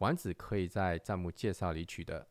[0.00, 2.26] 丸子可以在账目介绍里取得。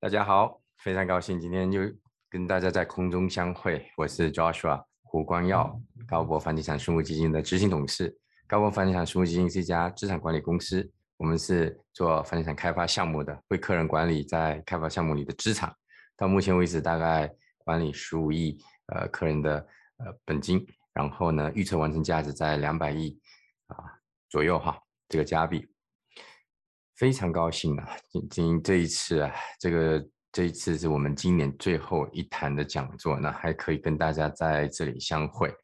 [0.00, 1.80] 大家好，非常高兴今天又
[2.28, 3.88] 跟大家在空中相会。
[3.96, 8.18] 我是 Joshua 胡光耀，高博房地产私募基金的执行董事。
[8.48, 15.72] 高博房地产私募基金是一家资产管理公司，我们是做房地产开发项目的，为客人管理在开发项目里的资产。
[16.16, 19.64] 到目前为止，大概管理十五亿呃客人的
[19.98, 23.16] 呃本金，然后呢，预测完成价值在两百亿
[23.68, 23.76] 啊
[24.28, 24.76] 左右哈。
[25.12, 25.68] 这个加币
[26.96, 27.86] 非常高兴啊！
[28.08, 29.30] 今今这一次啊，
[29.60, 35.54] 这个这一次是我们今年最后一堂的讲座，那还可以跟大家在这里相会。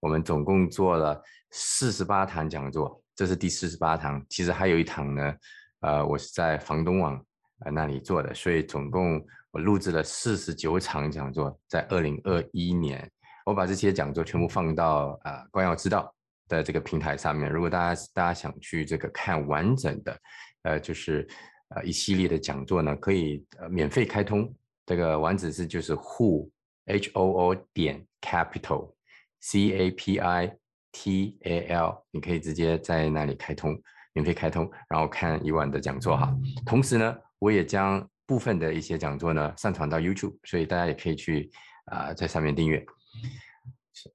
[0.00, 4.24] 我们总共做了四十八堂讲座，这是第四十八堂。
[4.30, 5.34] 其实还有一堂呢，
[5.80, 7.22] 呃，我是在房东网
[7.66, 11.54] 呃那里做的，所以总共我录制了四十九场讲座。
[11.68, 13.12] 在二零二一年，
[13.44, 16.15] 我把这些讲座全部放到啊，光耀知道。
[16.48, 20.20] 的这个平台上面，如果大家大家想去这个看完整的，
[20.62, 21.26] 呃，就是
[21.70, 24.52] 呃一系列的讲座呢，可以呃免费开通。
[24.84, 26.48] 这个网址是就是 who
[26.86, 28.92] h o o 点 capital
[29.40, 30.50] c a p i
[30.92, 33.76] t a l，你可以直接在那里开通，
[34.12, 36.32] 免费开通，然后看以往的讲座哈。
[36.64, 41.50] 同时呢，我也将部分的一些讲座呢上传到 YouTube，所以大家也可以去
[41.86, 42.86] 啊在上面订阅。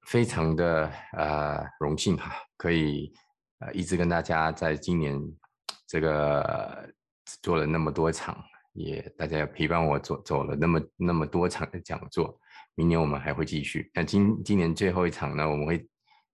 [0.06, 3.12] 非常的呃荣幸哈，可以
[3.58, 5.20] 呃一直跟大家在今年
[5.86, 6.88] 这个
[7.42, 8.36] 做了那么多场，
[8.72, 12.38] 也大家陪伴我走走了那么那么多场的讲座，
[12.74, 13.90] 明年我们还会继续。
[13.94, 15.86] 那今今年最后一场呢，我们会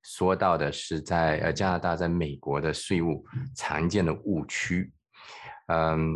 [0.03, 3.25] 说到的是在呃加拿大在美国的税务
[3.57, 4.93] 常见的误区。
[5.67, 6.07] 嗯，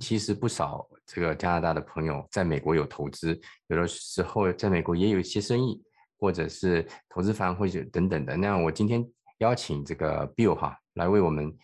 [0.00, 5.82] 其实不少这个加拿大的朋友在美国有投资，有的时候在美国也有一些生意。
[6.18, 9.04] 或者是投资方或者等等的，那我今天
[9.38, 11.56] 邀请这个 Bill 哈来为我们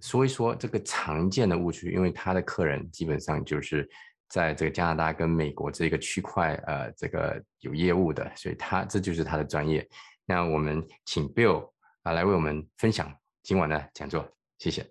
[0.00, 3.88] 说一说这个常见的误区，因为他的客人基本上就是
[4.28, 9.86] 在这个加拿大跟美国这个区块呃这个有业务的，所以他这就是他的专业。
[10.24, 11.70] 那我们请 Bill
[12.02, 14.26] 啊来为我们分享今晚的讲座，
[14.58, 14.90] 谢谢。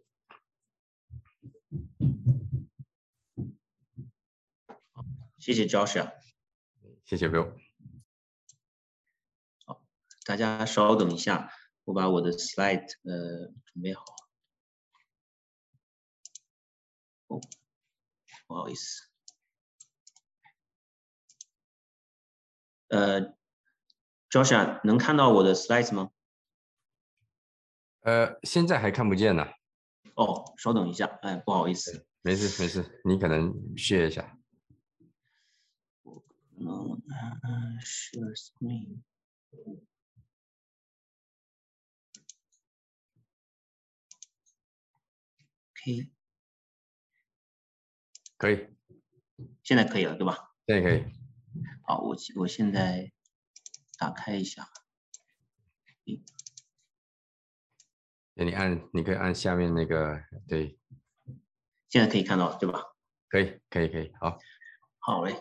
[5.40, 6.12] 谢谢 Joshua，
[7.04, 7.71] 谢谢 Bill。
[10.32, 11.52] 大家稍等一下，
[11.84, 14.02] 我把我的 slide 呃准备好。
[17.28, 17.42] 哦，
[18.48, 19.10] 不好意思。
[22.88, 23.36] 呃
[24.30, 26.12] ，Joshua 能看到我的 slide 吗？
[28.00, 29.46] 呃，现在还看不见呢。
[30.16, 32.08] 哦，稍等一下，哎，不好意思。
[32.22, 34.38] 没事没事，你可能 share 一下。
[36.04, 37.02] 我可能
[37.44, 39.02] 嗯 share screen。
[45.84, 46.12] 可以，
[48.38, 48.68] 可以，
[49.64, 50.54] 现在可以了，对吧？
[50.68, 51.04] 现在可以。
[51.88, 53.12] 好，我我现在
[53.98, 54.70] 打开一下。
[58.34, 60.78] 那你按，你可以按下面那个，对。
[61.90, 62.84] 现在可以看到，对吧？
[63.28, 64.14] 可以，可以，可以。
[64.20, 64.40] 好，
[65.00, 65.36] 好嘞，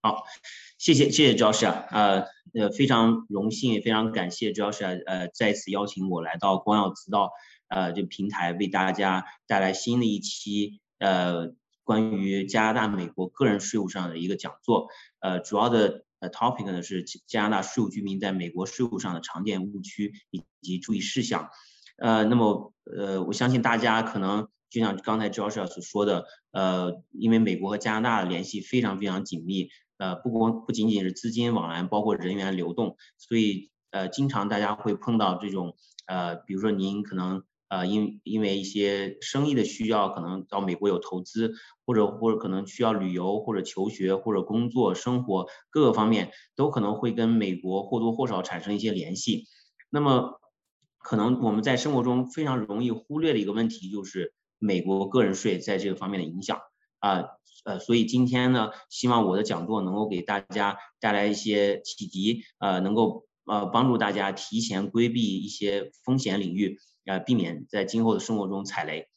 [0.00, 0.24] 好，
[0.78, 2.22] 谢谢，谢谢 Joshua，呃，
[2.54, 7.30] 呃，非常荣幸，也非常感谢 Joshua，呃，再次邀请我来到光耀之道。
[7.68, 11.52] 呃，这平台为大家带来新的一期呃
[11.82, 14.88] 关于加拿大、美国个人税务上的一个讲座。
[15.20, 21.50] 呃，主要的呃 topic 呢是加拿大税务居民在美国税务上的常见误区以及注意事项。
[21.96, 29.68] 呃，那么呃，我相信大家可能就像刚才 Joshua 所说的，呃，因为美国和加拿大的联系非常非常紧密，
[29.98, 37.42] 呃，不光不仅仅是资金往来，包括人员流动，所以呃，经常大家会碰到这种呃，比如说您可能。
[37.74, 41.54] 呃，因因为一些生意的需要，可能到美国有投资，
[41.84, 49.46] 或者或者可能需要旅游，或者求学，或者工作、生活各个方面，都可能会跟美国或多或少产生一些联系。
[49.90, 50.40] 那么，
[50.98, 56.60] 可能我们在生活中非常容易忽略的一个问题，就是美国个人税在这个方面的影响
[57.00, 57.24] 啊。
[57.64, 66.78] 呃，所以今天呢，希望我的讲座能够给大家带来一些启迪，呃，能够呃帮助大家提前规避一些风险领域。
[67.04, 69.08] 呃，避免在今后的生活中踩雷。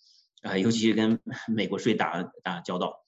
[0.44, 1.20] 啊，尤其是跟
[1.50, 3.04] 美国税打打交道。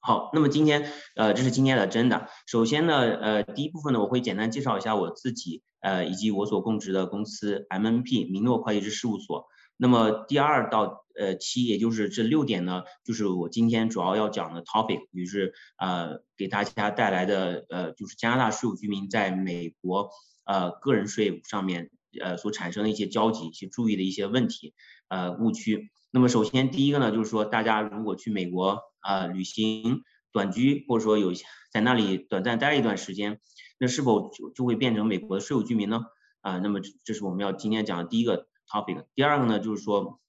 [0.00, 2.28] 好，那么今天呃，这是今天的真的。
[2.46, 9.46] 首先呢，呃，第一部分呢，我会简单介绍一下我自己，呃，以及我所供职的公司 MNP 明诺会计师事务所。
[9.76, 20.10] 那么第二到呃七，也就是这六点呢，就是我今天主要要讲的 topic，就是呃给大家带来的呃就是加拿大税务居民在美国
[20.44, 21.90] 呃个人税务上面
[22.20, 24.74] 呃所产生的一些交集、去注意的一些问题
[25.08, 25.90] 呃误区。
[26.10, 30.02] 那么首先第一个呢，就是说大家如果去美国啊旅行
[30.32, 31.32] 短居，或者说有
[31.72, 33.40] 在那里短暂待一段时间，
[33.78, 36.02] 那是否就就会变成美国的税务居民呢？
[36.40, 38.46] 啊，那么这这是我们要今天讲的第一个。
[38.70, 40.20] topic，第二个呢，就是说，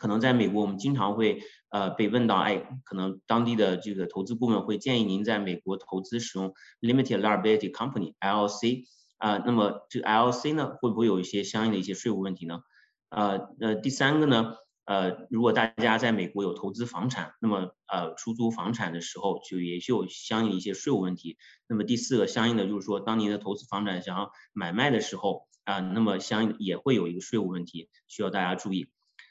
[0.00, 8.84] 可能在美国，我们经常会呃被问到，哎，可能当地的这个投资顾问会建议您在美国投资使用 limited liability company（LLC）
[9.22, 12.62] 啊，那么这个 LC 呢，会不会有一些相应的一些税务问题呢？
[13.08, 14.54] 呃呃，第三个呢，
[14.84, 21.38] 呃，如果大家在美国有投资房产，那么呃出租房产的时候，就也就有相应一些税务问题。
[21.68, 28.88] 那么第四个，相应的就是说，当您的投资房产想要买卖的时候，啊，那么相应也会有一个税务问题需要大家注意。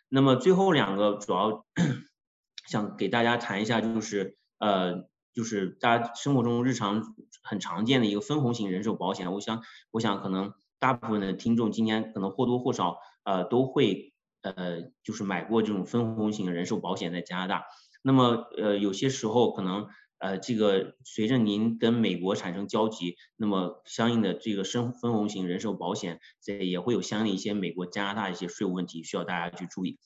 [0.07, 1.65] 那么最后两个主要
[2.65, 9.31] 想给大家谈一下，就是呃，就是大家生活中日常很常见的一个分红型人寿保险。
[9.33, 9.61] 我想，
[9.91, 17.63] 我想可能大部分的听众今天可能或多或少呃都会呃就是买过这种分红型人寿保险在加拿大。
[18.01, 19.87] 那么呃有些时候可能。
[20.23, 29.97] 呃，这个随着您跟美国产生交集，那么相应的这个生分红型人寿保险，这也会有相应的一些美国、加拿大一些税务问题需要大家去注意。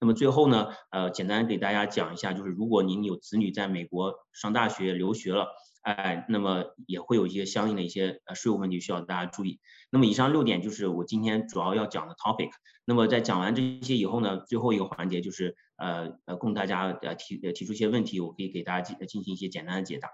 [0.00, 5.48] 那么最后呢，呃，简单给大家讲一下，就是如果您有子女在美国上大学留学了。
[5.82, 9.60] 哎，那么也会有一些相应的一些呃税务问题需要大家注意。
[9.90, 12.50] 那么以上六点就是我今天主要要讲的 topic。
[12.84, 20.10] 那么在讲完这些以后呢，最后一个环节就是呃呃供大家呃提提出一些问题，我可以给大家进进行一些简单的解答。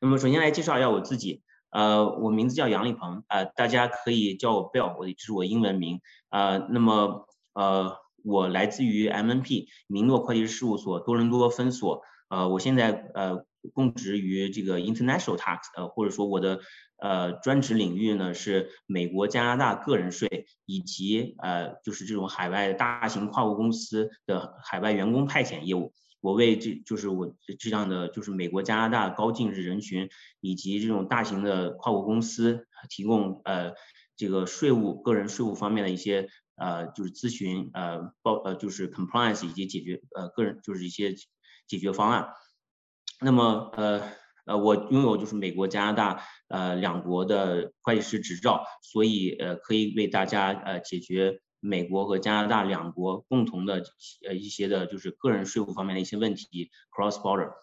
[0.00, 6.00] 那么首先来介绍一下我自己，呃，我名字叫杨立鹏，呃，大家可以叫我 Bill，我这是我英文名，
[6.30, 7.27] 呃，那么
[7.58, 13.44] 呃我来自于 MNP 明诺会计师事务所多伦多分所，呃，我现在呃。
[13.74, 16.60] 供职于这个 international tax，呃，或者说我的
[16.96, 25.92] 呃专职领域呢是美国、加拿大个人税，以及呃就是这种海外大型跨国公司的海外员工派遣业务。
[26.20, 30.08] 我为这就是我这样的就是美国、加拿大高净值人群
[30.40, 33.72] 以及这种大型的跨国公司提供呃
[34.16, 36.28] 这个税务个人税务方面的一些
[36.58, 41.14] 呃就是咨询呃报呃就是 compliance 以及解决呃个人就是一些
[41.66, 42.28] 解决方案。
[43.20, 44.00] 那么，呃，
[44.44, 53.82] 呃，我拥有就是美国、加拿大，呃，两国的会计师执照，所以，呃，可以为大家，呃，解决美国和加拿大两国共同的，
[54.24, 57.54] 呃，一些的，就是个人税务方面的一些问题，cross border。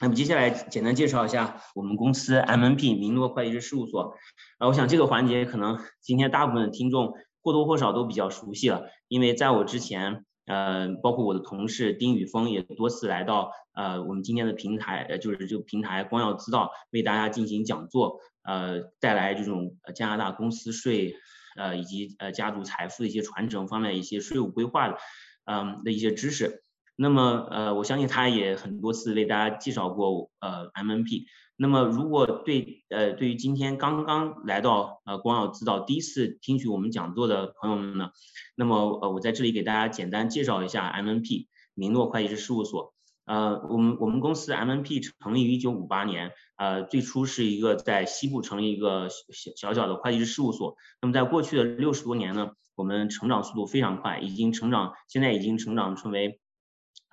[0.00, 4.14] 那么接下来简单介绍一下我们公司 MNP 明诺会计师事务所。
[4.58, 7.12] 呃，我想这个环节可能今天大部分听众
[7.42, 10.24] 或多或少都比较熟悉了，因为在我之前。
[10.46, 21.14] 呃，包括我的同事丁宇峰也多次来到呃我们今天的平台，呃就是这个平台光耀之道为大家进行讲座，呃带来这种加拿大公司税，
[21.56, 24.96] 呃以及呃家族财富的一些传承方面一些税务规划的，
[25.44, 26.64] 嗯的一些知识。
[27.02, 31.24] 那么呃我相信他也很多次为大家介绍过呃 MNP。
[31.56, 38.10] 那么，如果对呃对于今天刚刚来到呃光耀知道第一次听取我们讲座的朋友们呢，
[38.54, 42.92] 那么呃我在这里给大家简单介绍一下 MNP 明诺会计师事务所。
[43.24, 50.76] 呃，我们我们公司 MNP 成立于一九五八年，呃最初是一个在西部成立一个小小小的会计师事务所。
[51.00, 56.40] 那么在过去的六十多年呢，我们成长速度非常快，已经成长现在已经成长成为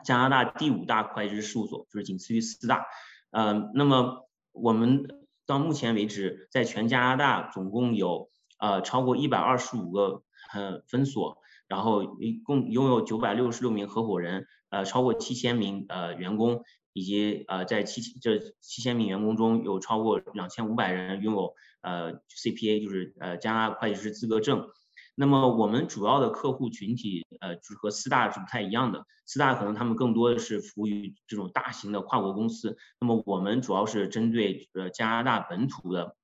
[0.04, 2.86] 加拿大第五大会计师事务所，就是仅次于四大。
[3.32, 5.08] 呃，那么我们
[5.46, 10.24] 到目前为止，在全加拿大总共有呃超过一百二十五个
[10.54, 11.38] 呃分所，
[11.68, 16.64] 然后一共拥有九百六十六名合伙人，呃超过七千名呃员工，
[16.94, 24.70] 以及呃在七这七千名员工中有超过两千五百人拥有呃 CPA，就是呃加拿大会计师资格证。
[25.20, 29.04] 那么我们主要的客户群体，呃，就是和四大是不太一样的。
[29.26, 36.16] 四大可能他们更多的是服务于这种大型的跨国公司，那么我们主要是针对呃加拿大本土的，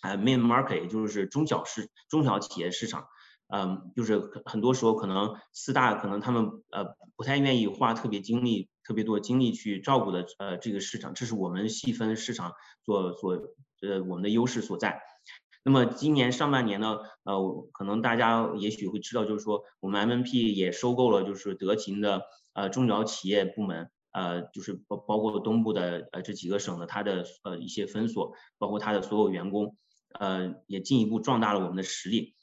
[0.00, 3.04] 呃，main market，也就是中小市中小企业市场。
[3.52, 12.54] 嗯，就是很多时候可能四大可能他们呃不太愿意花特别精力、特别多精力去照顾的呃这个市场，这是我们细分市场
[12.86, 13.34] 所所
[13.82, 15.02] 呃我们的优势所在。
[15.62, 22.22] 那么今年上半年呢，呃，可能大家也许会知道，就是说我们 MNP 也收购了就是德勤的
[22.54, 29.76] 呃中小企业部门，呃，就是包包括东部的呃这几个省的它的呃一些分所，包括它的所有员工，
[30.18, 32.34] 呃，也进一步壮大了我们的实力。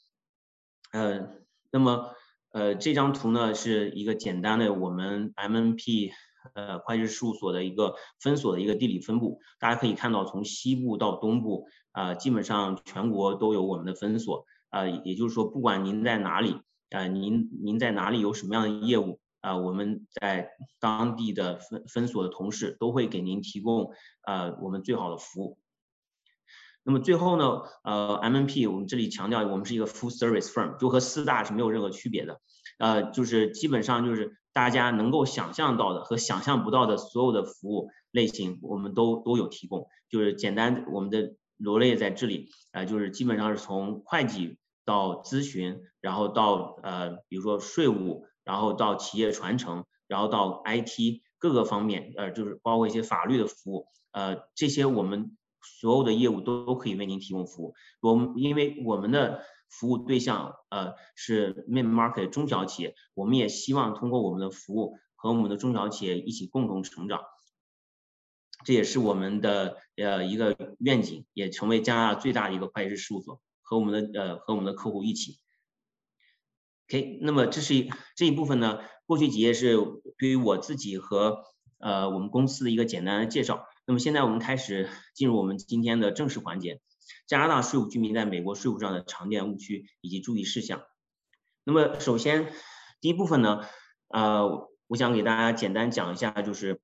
[0.92, 1.28] 呃，
[1.72, 2.14] 那么
[2.52, 6.12] 呃这张图呢是一个简单的我们 MNP。
[6.54, 20.50] 呃，会计师事务所的一个分所的一个地理分布，大家可以看到，从西部到东部，啊，基本上全国都有我们的分所，啊，也就是说，不管您在哪里，啊，您您在哪里有什么样的业务，啊，我们在
[20.80, 23.90] 当地的分分所的同事都会给您提供，
[24.26, 25.58] 呃，我们最好的服务。
[26.84, 32.40] 那么最后呢，呃，MNP 我们这里强调，我们是一个 full service firm，就和四大是没有任何区别的，
[32.78, 34.36] 呃，就是基本上就是。
[34.58, 39.86] 大家能够想象到的和想象不到的所有的服务类型，我们都都有提供。
[40.10, 57.74] 就是简单，我们的罗列在这里，呃，就是基本上是从会计到咨询，然后到呃，比如说税务，然后到企业传承，然后到 IT 各个方面，呃，就是包括一些法律的服务，呃，这些我们所有的业务都可以为您提供服务。
[58.00, 59.40] 我们因为我们的。
[59.68, 67.22] 服务对象呃是 mid market 中小企业，我们也希望通过我们的服务和我们的中小企业一起共同成长，
[68.64, 75.38] 这也是我们的呃一个愿景，也成为加拿大最大的一个会计师事务所，和我们的呃和我们的客户一起。
[76.88, 79.76] OK，那么这是一这一部分呢，过去几页是
[80.16, 81.44] 对于我自己和
[81.78, 83.66] 呃我们公司的一个简单的介绍。
[83.86, 86.80] 那么现在我们开始进入我们今天的正式环节。
[87.26, 90.82] 加拿大税务居民在美国税务上的常见误区以及注意事项。
[91.64, 92.50] 那么，首先
[93.00, 93.60] 第一部分呢，
[94.08, 96.80] 呃，我想给大家简单讲一下，就是，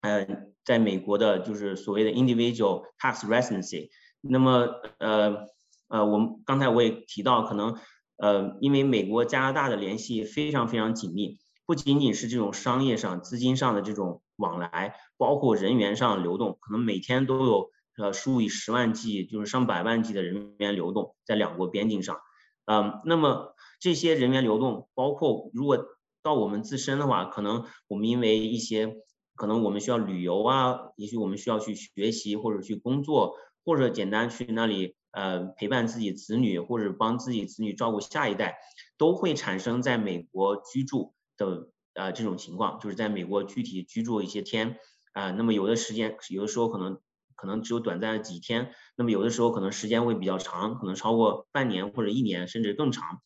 [0.00, 0.26] 呃，
[0.64, 3.90] 在美国的，就是所谓的 individual tax residency。
[4.22, 4.66] 那么，
[4.98, 5.46] 呃，
[5.88, 7.76] 呃，我们刚才我也提到，可能，
[8.16, 17.70] 呃，因为美国加拿大的联系非常非常紧密，不仅仅是这种商业上、资金上的这种往来，包括人员上流动，可能每天都有。
[17.98, 22.20] 呃，数以十万计，就是上百万计的人员流动在两国边境上，
[22.64, 25.84] 嗯，那么这些人员流动，包括如果
[26.22, 28.94] 到我们自身的话，可能我们因为一些，
[29.34, 38.58] 可能我们需要旅游啊，也许我们需要去学习或者去工作，或者简单去那里呃陪伴自己子女，或者帮自己子女照顾下一代，
[38.96, 44.76] 都会产生在美国居住的呃这种情况，就是在美国具体居住一些天
[45.14, 47.00] 啊，那么有的时间，有的时候可能。
[47.38, 53.22] 可能只有短暂的几天，那么有的时候可能时间会比较长，可能超过半年或者一年，甚至更长。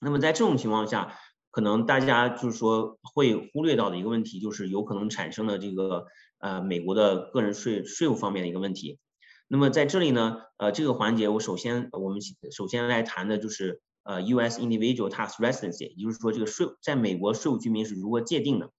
[0.00, 1.18] 那么在这种情况下，
[1.50, 6.06] 可能大家就是说会忽略到的一个问题，就是有可能产生的这个
[6.38, 9.00] 呃美国的个人税税务方面的一个问题。
[9.48, 12.20] 那么在这里呢，呃这个环节我首先我们
[12.52, 14.60] 首先来谈的就是呃 U.S.
[14.60, 18.70] Individual Tax Residency，也就是说这个税在美国税务居民是如何界定的。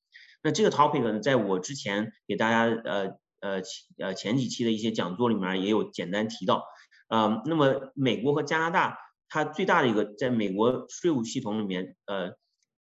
[0.42, 3.22] 那这个 topic 呢，在我之前给大家呃。
[3.44, 6.64] 呃前呃前几期的一些讲座里面也有简单提到，
[7.10, 8.98] 呃，那么美国和加拿大
[9.28, 12.32] 它最大的一个在美国税务系统里面，呃，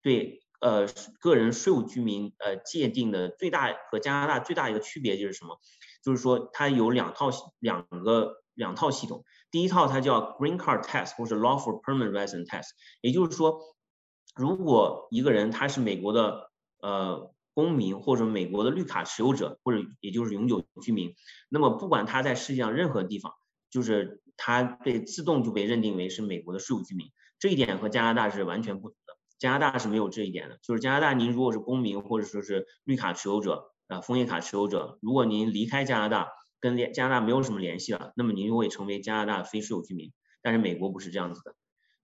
[0.03, 0.87] 对呃
[1.21, 5.59] 个人税务居民呃界定的最大和加拿大最大一个区别就是什么？
[6.05, 12.69] 就是说它有两套两个两套系统，第一套它叫 Green Card Test 或者 Lawful Permanent Resident Test，
[13.01, 13.59] 也就是说，
[14.37, 16.51] 如果一个人他是美国的
[16.83, 17.32] 呃。
[17.55, 21.15] 公民或者美国的绿卡持有者，或者也就是永久居民，
[21.49, 23.33] 那么不管他在世界上任何地方，
[23.71, 27.09] 就是他被自动就被认定为是美国的税务居民。
[27.39, 29.15] 这一点和加拿大是完全不同的。
[29.39, 36.29] 加拿大是没有这一点的，就是加拿大您如果是公民或者说是绿卡持有者啊，枫叶卡持有者，如果您离开加拿大，
[36.61, 40.13] 跟联加拿大没有什么联系了，那么您就会成为加拿大非税务居民。
[40.43, 41.55] 但是美国不是这样子的，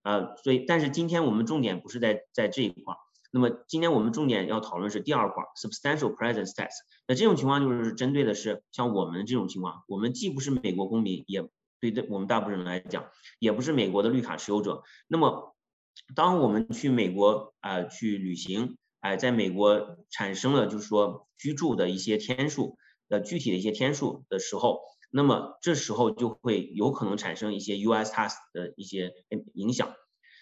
[0.02, 2.98] 呃，所以但是今天我们重点不是在在这一块儿。
[3.30, 6.72] 那么今天我们重点要讨论是第二块 substantial presence test。
[7.06, 11.46] 那这种情况就是针对的是像我们这种情况，我们既不是美国公民，也
[11.80, 13.06] 对的我们大部分人来讲，
[13.38, 14.82] 也不是美国的绿卡持有者。
[15.06, 15.54] 那么
[16.14, 24.80] 当我们去美国啊去旅行，哎，在美国产生了就是说居住的一些天数的具体的一些天数的时候，
[25.10, 29.12] 那么这时候就会有可能产生一些 US tax 的一些
[29.54, 29.92] 影响。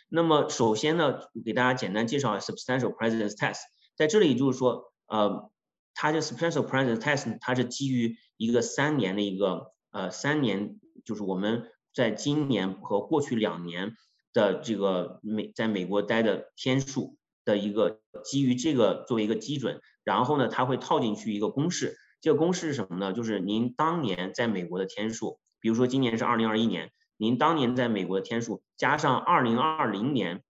[0.09, 3.59] 那么首先呢，给大家简单介绍 substantial presence test。
[3.97, 5.51] 在这里就是说，呃，
[5.95, 13.97] 它这 substantial presence test 它是基于一个三年的一个呃三年，就是我们在今年和过去两年
[14.33, 21.97] 的这个美在美国待的天数的一个基于这个作为一个基准，然后呢，它会套进去一个公式。
[22.21, 23.13] 这个公式是什么呢？
[23.13, 26.93] 就是您当年在美国的天数，比如说今年是二零二一年。
[27.17, 30.43] 您当年在美国的天数加上二零二零年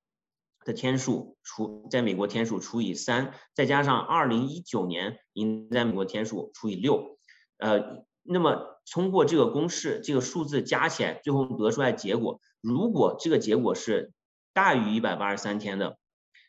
[0.65, 7.19] 的天数除在美国天数除以三，再加上二零一九年您在美国天数除以六，
[7.59, 14.13] 呃，那么通过这个公式，这个数字加起来，最后得出来结果，如果这个结果是
[14.53, 15.99] 大于一百八十三天的，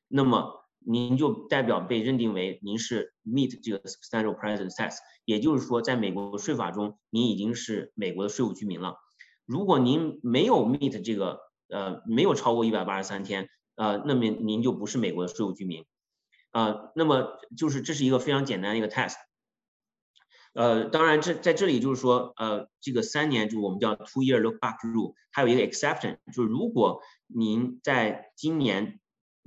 [0.08, 8.96] 那么您就代表被认定为您是 meet 这个 substantial presence test，也就是说，在美国税法中，您已经是美国的税务居民了。
[9.48, 11.39] 如果您没有 meet 这个，
[11.70, 15.86] 呃，没有超过一百八十三天，呃，那么您就不是美国的税务居民，
[16.51, 19.16] 啊，那么就是这是一个非常简单的一个 test，
[20.54, 29.00] 呃，当然这在这里就是说，呃，这个三年就我们叫 two year look back rule，还有一个 exception，就是如果您在今年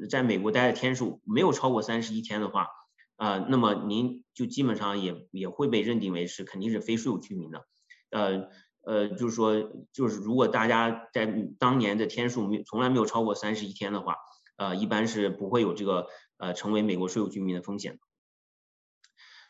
[0.08, 2.68] 在美国待的天数没有超过三十一天的话，
[3.16, 7.66] 啊，那么您就基本上也也会被认定为是肯定是非税务居民的，
[8.08, 8.48] 呃。
[8.82, 11.26] 呃，就是说，就是如果大家在
[11.58, 14.16] 当年的天数没从来没有超过三十一天的话，
[14.56, 16.08] 呃，一般是不会有这个
[16.38, 17.98] 呃成为美国税务居民的风险。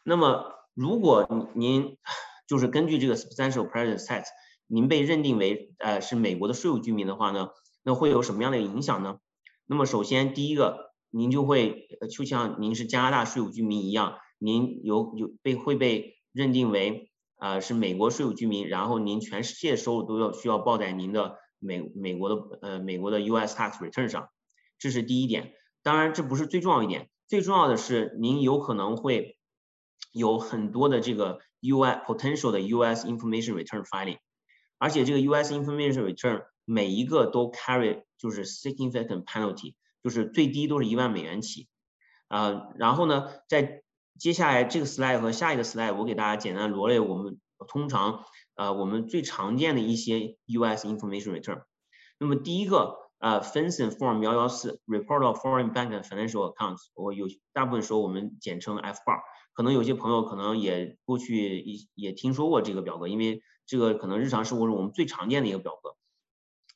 [0.05, 1.97] 那么，如果您
[2.49, 4.27] 就是根据这个 substantial presence test，
[4.67, 7.51] 您被认定为呃是美国的税务居民的话呢，
[7.85, 9.19] 那会有什么样的影响呢？
[9.67, 17.10] 那么首先第一个，您就会就像您是加拿大税务居民一样，您有有被会被认定为。
[17.41, 23.57] 啊，是美国税务居民，然后您全世界收入都要需要报在您的美美国的呃美国的 U.S.
[23.57, 24.29] tax return 上，
[24.79, 25.55] 这是第一点。
[25.83, 29.39] 当然，这不是最重要一点，最重要的是您有可能会
[30.13, 32.01] 有很多的这个 U.S.
[32.07, 33.07] potential 的 U.S.
[33.07, 34.19] information return filing，
[34.77, 35.55] 而且这个 U.S.
[35.55, 41.69] information return 每一个都 carry 就是 significant penalty，就是最低都是一万美元起。
[42.29, 43.83] 啊，然后呢，在
[44.19, 48.25] 接下来这个 slide 和下一个 slide，我给大家简单罗列我们通常
[48.55, 51.63] 呃我们最常见的一些 US information return。
[52.19, 59.21] 那么第一个呃 FinCEN Form 幺幺四 Report of Foreign Bank Financial Accounts，我有大部分时候我们简称 FBAR。
[59.53, 65.97] 可能有些朋友可能也过去也也听说过这个表格，因为这个可能日常生活中我们最常见的一个表格，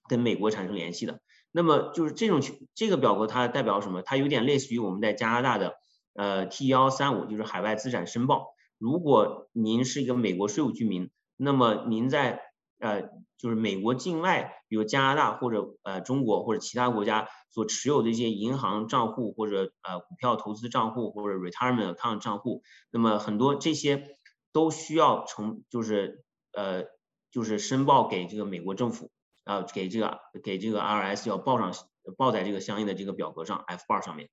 [0.08, 1.20] 跟美国产生联系的。
[1.50, 2.40] 那么就是这种
[2.74, 4.02] 这个表格它代表什么？
[4.02, 5.76] 它有点类似于我们在加拿大的。
[6.14, 8.54] 呃，T 幺三五就是海外资产申报。
[8.78, 12.40] 如果您是一个美国税务居民，那么您在
[12.78, 13.02] 呃
[13.38, 24.16] 就是美国境外，比如加拿大或者呃中国或者其他国家所持有的一些银行账户或者呃股票投资账户或者 retirement account 账户，那么很多这些
[24.52, 26.84] 都需要从就是呃
[27.30, 29.10] 就是申报给这个美国政府
[29.44, 31.72] 啊，给这个给这个 IRS 要报上
[32.16, 34.28] 报在这个相应的这个表格上 F bar 上面。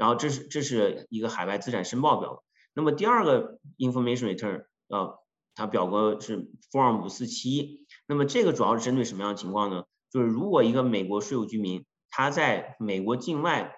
[0.00, 2.42] 然后这是这是一个海外资产申报表。
[2.72, 5.18] 那么第二个 information return，呃，
[5.54, 7.84] 它表格是 form 五四七。
[8.06, 9.84] 那么这个主要是针对什么样的情况呢？
[10.10, 13.76] 就是如果一个美国税务居民他在美国境外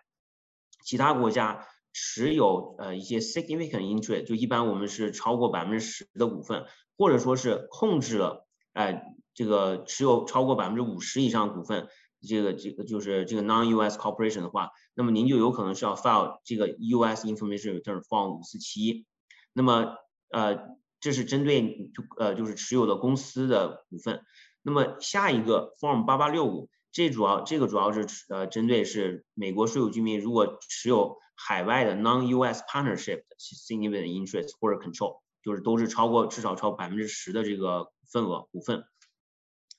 [0.84, 9.02] 其他国家持有呃一些 significant interest，就一般我们是超过百分之十的股份，或者说是控制了呃
[9.34, 11.88] 这个持有超过百分之五十以上股份。
[12.26, 19.06] 这个这个就是这个 non-US corporation 的话，那么您就有可能是要 file 这个 US information return form 五四七。
[19.52, 19.96] 那么
[20.30, 20.60] 呃，
[21.00, 24.22] 这是针对就呃就是持有的公司的股份。
[24.62, 38.84] 那么下一个 form 八八六五，这主要这个主要是呃针对是美国税务居民如果持有海外的 non-US partnership significant interest 或者 control，就是都是超过至少超百分之十的这个份额股份。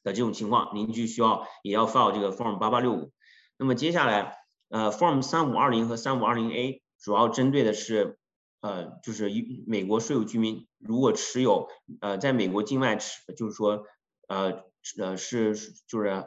[0.03, 3.11] 的这种情况，您就需要也要 file 这个 form 八八六五。
[3.57, 4.37] 那么接下来，
[4.69, 8.17] 呃，form 三五二零和三五二零 A 主要针对的是，
[8.61, 9.29] 呃，就是
[9.67, 11.67] 美国税务居民如果持有，
[12.01, 13.85] 呃，在美国境外持，就是说，
[14.27, 14.63] 呃，
[14.97, 15.55] 呃是
[15.87, 16.25] 就是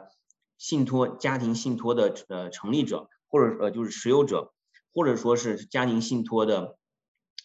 [0.57, 4.53] 信托家庭信托的呃成立者，或者呃就是持有者，
[4.93, 6.77] 或者说是家庭信托的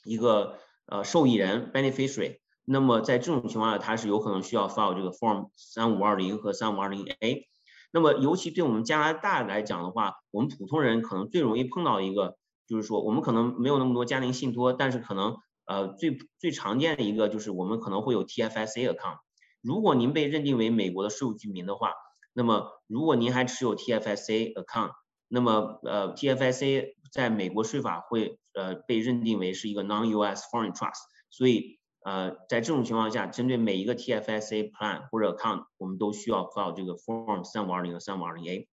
[0.04, 2.41] 一个呃受益人 beneficiary。
[2.64, 7.48] 那么在这种情况下，它是有可能需要 file 这个 form 三五二零和三五二零 A。
[7.92, 19.18] 那么尤其对我们加拿大来讲的话，我们普通人可能最容易碰到一个，就是说我们可能没有那么多家庭信托，但是可能呃最最常见的一个就是我们可能会有 TFSA account。
[19.60, 21.92] 如果您被认定为美国的税务居民的话，
[22.32, 24.92] 那么如果您还持有 TFSA account，
[25.28, 31.81] 那么呃 TFSA 在美国税法会呃被认定为是一个 non-US foreign trust，所以。
[32.04, 38.68] 呃，在这种情况下，针对每一个 TFSA plan 或者 account，我们都需要 file 这个 form 三五二零和三五二零 A。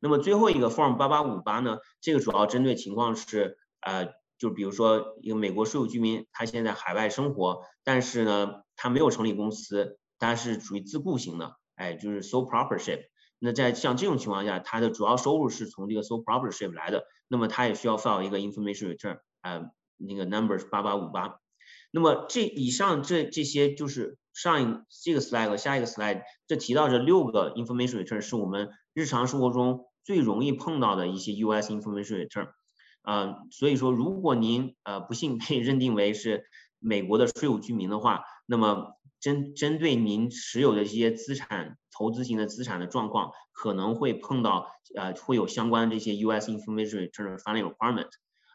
[0.00, 13.02] 那么最后一个 form 八八五八呢，这个主要针对情况是，呃，就比如说一个美国税务居民，他现在海外生活，但是呢，他没有成立公司，他是属于自雇型的，哎，就是 sole proprietorship。
[13.40, 21.38] 那在像这种情况下，他的主要收入是从这个 sole proprietorship 来的，那么他也需要 file 一个 information return，呃，那个 number 是八八五八。
[21.90, 32.48] 那么这以上这这些就是上一这个 slide 和下一个 slide 这提到这六个 information return 是我们日常生活中最容易碰到的一些 US information return。
[33.02, 36.44] 呃，所以说如果您呃不幸被认定为是
[36.78, 48.10] 美国的税务居民的话，那么针针对您持有的这些资产、投资型的资产的状况，可能会碰到呃会有相关这些 US information return filing requirement，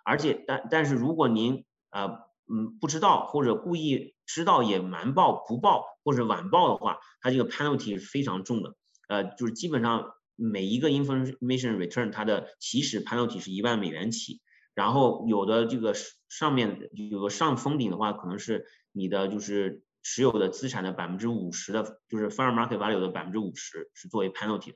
[0.05, 8.75] 而且但但是如果您呃嗯不知道或者故意知道也瞒报不报或者晚报的话，它这个 penalty 是非常重的，
[9.07, 14.41] 呃就是基本上每一个 information return 它的起始 penalty 是一万美元起，
[14.73, 15.93] 然后有的这个
[16.29, 19.83] 上面有个上封顶的话，可能是你的就是。
[20.05, 24.75] 持有的资产的百分之五十的，就是 fair market value 的百分之五十是作为 penalty 的，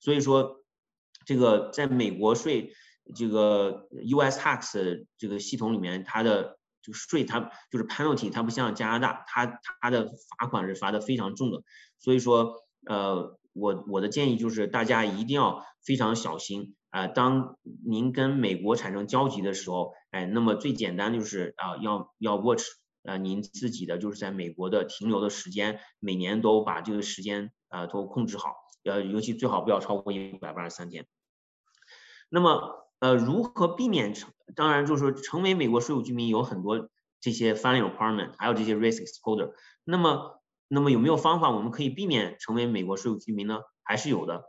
[0.00, 0.64] 所以说
[1.24, 2.72] 这个在美国税
[3.14, 11.62] 这个 US tax 这个系统里面，它的就税它就是 penalty，它不像加拿大，它它的罚款是罚的非常重的，
[11.98, 22.64] 所以说呃我我的建议就是大家一定要非常小心啊，当您跟美国产生交集的时候，哎，那么最简单就是啊要要 watch。
[23.06, 31.04] 呃，您自己的就是在美国的停留的时间，每年都把这个时间呃都控制好，呃，尤其最好不要超过一百八十三天。
[32.30, 34.32] 那么，呃，如何避免成？
[34.54, 36.88] 当然就是说，成为美国税务居民有很多
[37.20, 39.52] 这些 filing requirement，还有这些 risk exposure。
[39.84, 43.60] 那么，那么有没有方法我们可以避免成为美国税务居民呢？
[43.82, 44.44] 还是有的。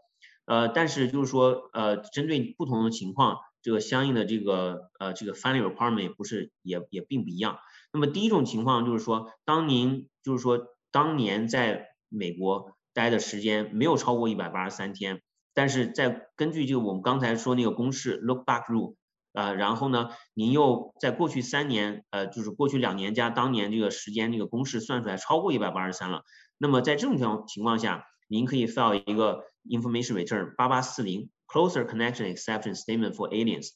[0.46, 7.58] 呃，但是就是说，呃，针对不同的情况，这个相应的这个呃这个 filing requirement 也不是也也并不一样。
[7.92, 15.22] 那么第一种情况就是说，当您就是说当年在美国待的时间没有超过一百八十三天，
[15.54, 18.96] 但是在根据这个我们刚才说那个公式 look back rule，
[19.36, 26.24] 呃，然后呢，您又在过去三年，呃，就是过去两年加当年这个时间这个公式算出来超过一百八十三了，
[26.58, 33.70] 那么在这种情情况下，您可以 file 一个 information return 八八四零 closer connection exception statement for aliens，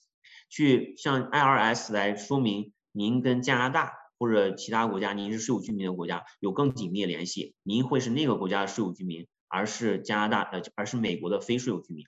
[0.49, 3.93] 去向 IRS 来说明您跟加拿大。
[4.21, 12.05] 或者其他国家，您是税务居民的国家，有更紧密的联系，您会是那个国家的税务居民，而是加拿大呃，而是美国的非税务居民。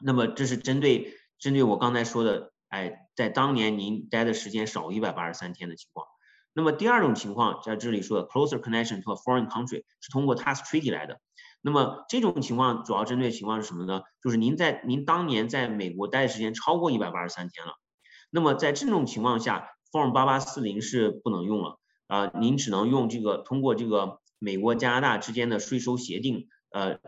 [0.00, 6.06] 那么这是针对针对我刚才说的，哎，在当年您待的时间少一百八十三天的情况。
[6.52, 11.20] 那么第二种情况，在这里说的 closer connection to a foreign country 是通过 tax treaty 来的。
[11.60, 14.02] 那么这种情况主要针对情况是什么呢？
[14.22, 17.72] 就是您在您当年在美国待的时间超过一百八十三天了。
[18.30, 26.98] 那么在这种情况下，Form 八八四零是不能用了啊，您只能用这个通过这个美国加拿大之间的税收协定呃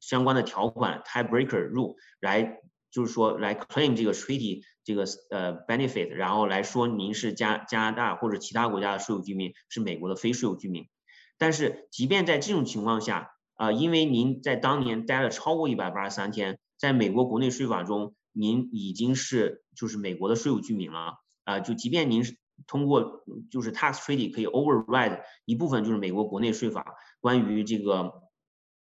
[0.00, 10.88] 相关的条款 Tiebreaker Rule 来就是说来 claim 这个 treaty 这个呃 benefit，然后来说您是加加拿大或者其他国家的税务居民，是美国的非税务居民。
[11.38, 21.14] 但是即便在这种情况下啊，因为您在当年待了超过一百八十三天，在美国国内税法中您已经是就是美国的税务居民了。
[21.44, 28.22] 啊，就即便您是通过就是 tax treaty 可以 override 一部分就是美国国内税法关于这个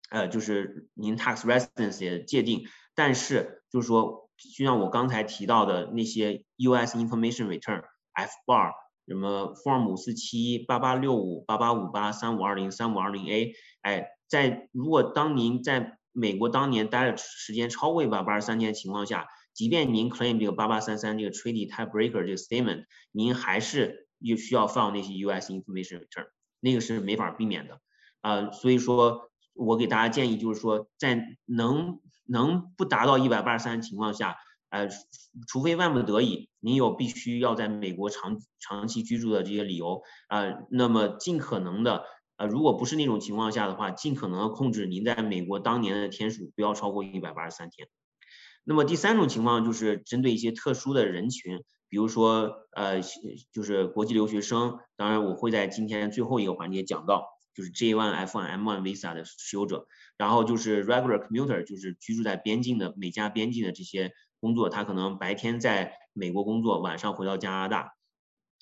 [0.09, 8.71] 呃就是您 tax residency 的界定，但是就是说就像我刚才提到的那些 US information return F bar
[9.07, 19.27] 什么 form 五四七八八六五八八五八三五二零三五二零 A，哎，在如果当您在美国当年待的时间超过一百八十三天的情况下。
[19.55, 26.27] 即便您 claim 这个八八三三这个 treaty tiebreaker 这个 statement，您还是又需要放那些 US information return，
[26.59, 27.79] 那个是没法避免的，
[28.19, 34.35] 啊，所以说我给大家建议就是说，在能能不达到一百八十三情况下，
[34.69, 34.89] 呃，
[35.47, 42.03] 除非万不得已，您有必须要在美国长长期居住的这些理由，啊，那么尽可能的，
[42.37, 47.87] 呃，如果不是那种情况下的话，尽可能的控制您在美国当年的天数不要超过一百八十三天。
[48.63, 52.99] 那么第三种情况就是针对一些特殊的人群，比如说呃，
[53.53, 59.87] 就是国际留学生，当然我会在今天最后一个环节讲到，就是 J1、F1、M1 visa 的持有者，
[60.17, 67.93] 然后就是 regular commuter，就是居住在边境的美加边境的这些工作，他可能白天在美国工作，晚上回到加拿大，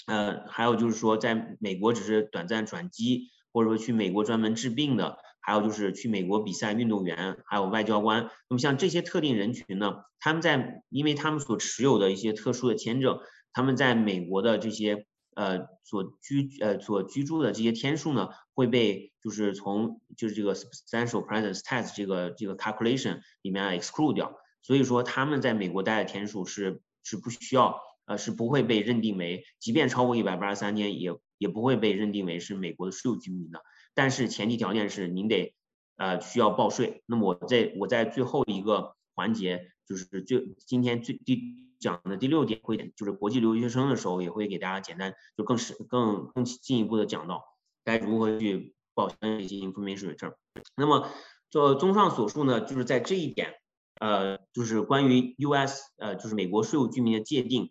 [0.05, 5.17] 呃，还有就是说在美国只是短暂转机，或者说去美国专门治病的。
[5.45, 8.29] 还有就是去美国比赛运动员，还有外交官。
[8.47, 13.19] 那么像这些特定人群呢，他们在因为他们所持有的一些特殊的签证，
[13.51, 33.61] 他们在美国的这些呃所居呃所居住的这些天数呢，会被就是从就是这个 substantial presence test 这个这个 calculation 里面 exclude 掉，所以说他们在美国待的天数是是不需要呃是不会被认定为，即便超过一百八十三天也也不会被认定为是美国的税务居民的，
[33.93, 35.53] 但是前提条件是您得
[35.97, 37.03] 呃需要报税。
[37.05, 41.61] 那么我在我在最后一个环节就是最今天最第。
[41.79, 47.43] 讲的第六点会就是国际留学生的时候，也会给大家简单就更是更更进一步的讲到
[47.83, 50.33] 该如何去报相应进行 information return。
[50.75, 51.09] 那么
[51.49, 53.53] 做综上所述呢，就是在这一点，
[53.99, 57.69] 呃，就是关于 US 呃就是美国税务居民的界定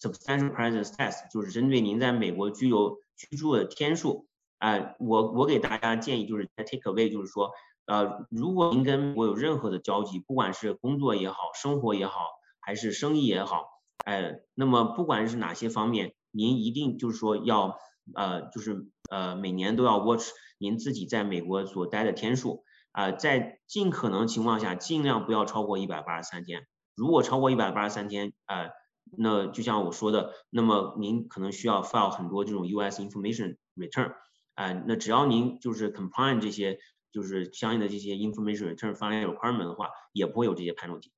[0.00, 4.26] substantial presence test，就是针对您在美国居留居住的天数，
[4.58, 7.50] 啊，我我给大家建议就是 take away，就是说，
[7.86, 12.18] 呃，如果您跟我有任何的交集，不管是工作也好，生活也好。
[12.64, 13.66] 还是生意也好，
[14.04, 17.76] 哎，那么不管是哪些方面，您一定就是说要，
[18.14, 26.66] 呃，就是呃每年都要 watch 您自己在美国所待的天数，啊，在尽可能情况下尽量不要超过一百八十三天。
[26.94, 28.70] 如果超过一百八十三天，呃，
[29.18, 34.14] 那就像我说的，那么您可能需要 file 很多这种 US information return，
[34.54, 36.78] 啊，那只要您就是 comply 这些
[37.12, 41.10] 就是相应的这些 information return filing requirement 的话，也不会有这些 penalty。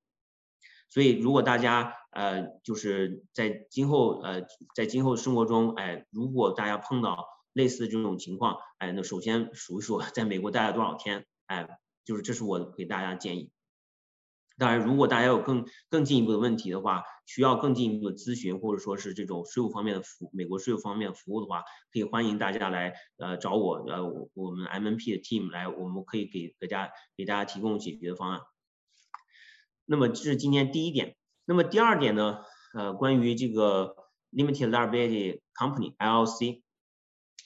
[0.89, 4.43] 所以，如果大家呃就是在今后呃
[4.77, 11.67] 在今后生活中，哎，如果大家碰到类似这种情况，哎，那首先数一数在美国待了多少天，哎，
[12.05, 13.51] 就是这是我给大家建议。
[14.57, 21.63] 当然，如果大家有更更进一步的问题的话，需要更进一步的咨询，或者说是这种税务方面的服美国税务方面服务的话，
[21.93, 28.43] 可以欢迎大家来呃找我呃我们 MNP 的 team 来，我们可以给大家给大家提供解决的方案。
[29.87, 31.17] 那么这是今天第一点。
[31.47, 32.41] 那么第二点呢？
[32.75, 33.95] 呃，关于这个
[34.33, 36.64] limited liability company LLC，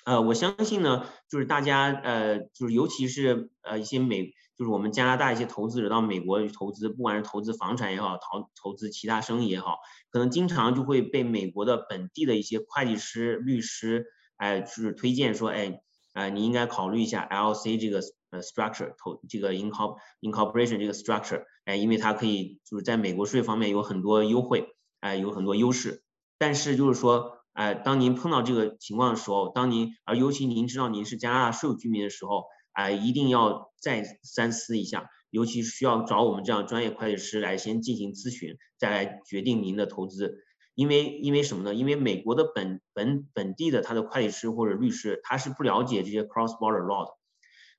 [0.09, 9.77] 呃，我相信呢，就是大家呃，就是尤其是呃一些美，就是我们加拿大一些投资者到美国去投资，不管是投资房产也好，投投资其他生意也好，
[10.11, 14.07] 可能经常就会被美国的本地的一些会计师、律师，
[14.39, 15.81] 哎，就是推荐说，哎，
[16.15, 18.01] 哎，你应该考虑一下 LC 这个。
[18.31, 24.69] 呃，structure 投这个 incor incorporation 这个 structure，哎，因为它可以就是在美国税方面有很多优惠，
[25.01, 26.03] 哎，有很多优势。
[26.37, 40.37] 但是就是说，哎，当您碰到这个情况的时候，当您而尤其您知道您是加拿大税务居民的时候，哎，一定要再三思一下，尤其需要找我们这样专业会计师来先进行咨询，再来决定您的投资。
[40.77, 41.75] 因为因为什么呢？
[41.75, 47.11] 因为美国的本本本地的他的会计师或者律师，他是不了解这些 cross border law 的。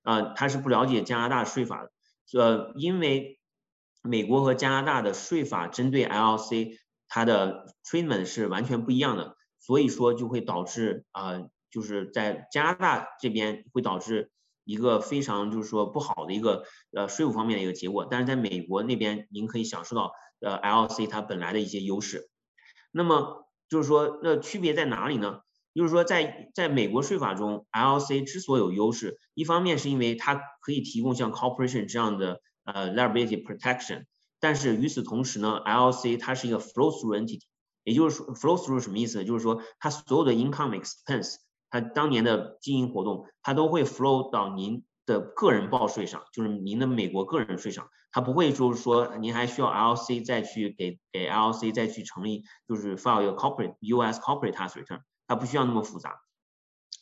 [0.01, 1.91] 啊，他是不了解加拿大税法的，
[2.37, 3.39] 呃，因为
[4.01, 14.31] 美国和加拿大的税法针对 LLC 它的 treatment 是完全不一样的，所以说就会导致啊，就是在加拿大这边会导致
[14.63, 22.29] 一个非常就是说不好的一个呃税务方面的一个结果，但是在美国那边您可以享受到呃 LC 它本来的一些优势，
[22.91, 25.41] 那么就是说那区别在哪里呢？
[25.75, 34.05] 就是说，在在美国税法中，LC 之所以有优势，一方面是因为它可以提供像 corporation 这样的呃 liability protection，
[34.39, 37.43] 但是与此同时呢，LC 它是一个 flow through entity，
[37.89, 39.25] 也就是说 flow through 什么意思？
[39.25, 41.35] 就是说它所有的 income expense，
[41.69, 55.01] 它当年的经营活动，它都会 flow 到您的个人报税上，就是您的美国个人税上，它不会就是说您还需要 LC 再去给给 LC 再去成立，就是 file 一个 corporate US corporate tax return。
[55.27, 56.21] 它不需要那么复杂，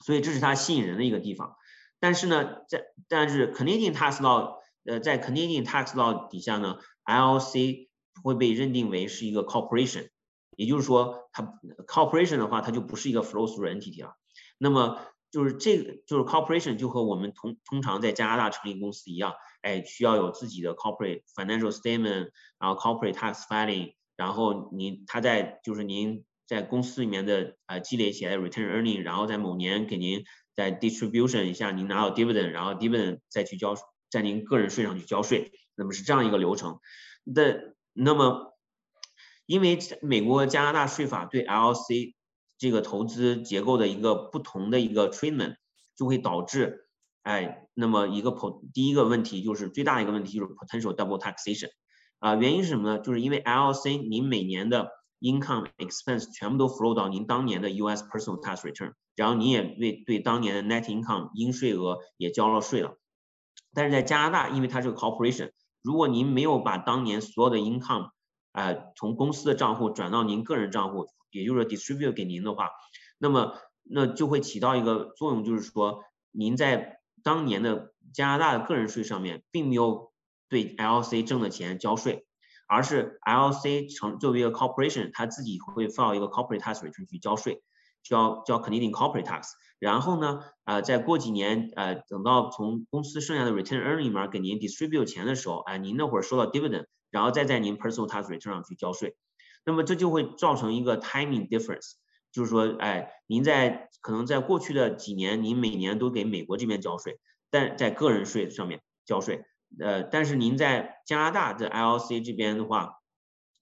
[0.06, 1.56] 所以这是它吸引人的一个地方。
[2.00, 7.88] 但是呢，在但是 Canadian tax law，呃，在 Canadian tax law 底下呢，LC
[8.22, 10.10] 会被认定为是一个 corporation，
[10.58, 11.44] 也就是说，它
[11.88, 14.16] corporation 的话，它就不是一个 flow through entity 了。
[14.58, 15.00] 那么
[15.32, 26.26] 就是这个就是 corporation 就和我们通通常在加拿大成立公司一样，哎，需要有自己的 corporate financial statement，然后 corporate tax filing，然后您他在就是您。
[26.50, 30.24] 在公司里面的呃积累起来 return earning，然后在某年给您
[30.56, 33.76] 在 distribution 一下，您拿到 dividend，然后 dividend 再去交
[34.10, 36.80] 在您个人税上去交税，那么是这样一个流程。
[37.36, 38.57] 的那么，
[39.48, 42.16] 因为美国加拿大税法对 L C
[42.60, 45.56] 这个投资结构的一个不同的一个 treatment，
[45.96, 46.88] 就会导致，
[47.24, 51.70] 哎，那么一个 p 第一个问题就是最大一个问题就是 potential double taxation，
[52.20, 53.00] 啊，原因是什么呢？
[53.00, 54.90] 就是因为 LLC 您每年的
[55.22, 62.98] income expense 全部都 flow 到您当年的 US personal tax return，然后你也为对当年的 net income 应税额也交了税了。
[63.74, 68.10] 但是在加拿大，因为它是个 corporation，如果您没有把当年所有的 income，
[68.58, 72.72] 呃，从公司的账户转到您个人账户，也就是说 distribute 给您的话，
[73.20, 80.12] 那么那就会起到一个作用，就是说您在当年的加拿大的个人税上面并没有
[80.50, 82.26] 对 LC 挣的钱交税，
[82.68, 87.62] 而是 LC 成作为一个 corporation，它自己会 file 一个 corporate tax return 去交税，
[88.02, 89.50] 交交 Canadian corporate tax。
[89.78, 99.16] 然后呢，呃，再过几年，呃，等到从公司剩下的 return earning 里面给您 distribute 钱的时候，哎，您那会儿收到 dividend，然后再在您 personal tax return 上去交税，
[99.66, 101.94] 那么这就会造成一个 timing difference，
[102.32, 109.44] 就是说，哎，您在可能在过去的几年，您每年都给美国这边交税，但在个人税上面交税，
[109.80, 113.00] 呃，但是您在加拿大的 LLC 这边的话，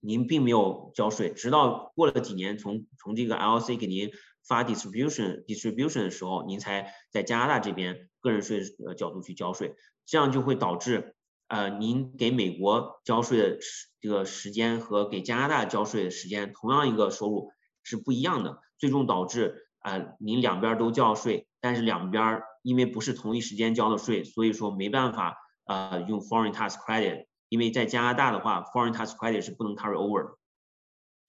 [0.01, 4.11] 您并没有交税，直到过了几年，从从这个 LLC 给您。
[4.47, 9.73] 发 distribution distribution 的时候，您才在加拿大这边个人税呃角度去交税，
[10.05, 11.14] 这样就会导致
[11.47, 17.51] 呃您给美国交税的时这个时间和给加拿大交税的时间同样一个收入
[17.84, 30.36] 是不一样的，最终导致呃您两边都交税，但是两边因为不是同一时间交的税，所以说没办法呃用 foreign tax credit，因为在加拿大的话 foreign tax credit 是不能 carry over，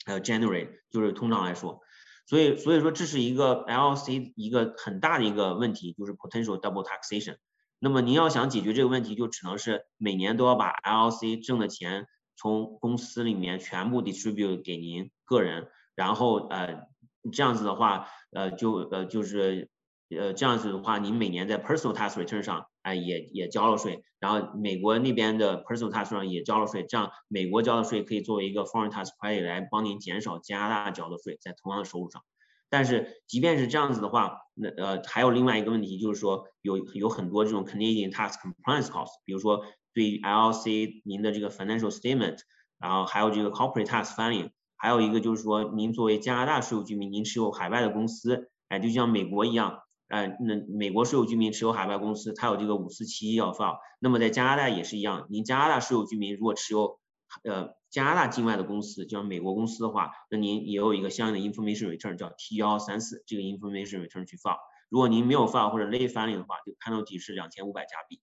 [0.05, 1.81] 还有 generate 就是通常来说。
[2.29, 7.37] 所以，所以说这是一个 LC 一个很大的一个问题，就是 potential double taxation。
[7.79, 16.87] 那么您要想解决这个问题，就只能是每年都要把 LLC 挣的钱从公司里面全部 distribute 给您个人，然后呃
[17.33, 19.69] 这样子的话，呃就呃就是
[20.11, 32.23] 呃这样子的话，您每年在 personal tax return 上哎也也交了税，然后美国那边的 personal tax 上也交了税，这样美国交的税可以作为一个 foreign tax credit 来帮您减少加拿大交的税，在同样的收入上。
[32.69, 42.39] 但是即便是这样子的话，那呃还有另外一个问题就是说有有很多这种 Canadian tax compliance costs，比如说对于 LLC 您的这个 financial statement，
[42.79, 56.99] 然后还有这个 corporate tax filing，还有一个就是说您作为加拿大税务居民，您持有海外的公司，哎就像美国一样，呃那美国税务居民持有海外公司，它有这个五四七一要 file，那么在加拿大也是一样，您加拿大税务居民如果持有
[57.45, 57.75] 呃。
[57.97, 64.55] 加拿大境外的公司，就像美国公司的话，那您也有一个相应的 information return，叫 T 幺三四，这个 information return 去放。
[64.91, 68.21] 如果您没有放或者 late filing 的话，就 penalty 是两千五百加币。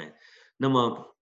[0.00, 0.14] 哎，
[0.56, 1.16] 那么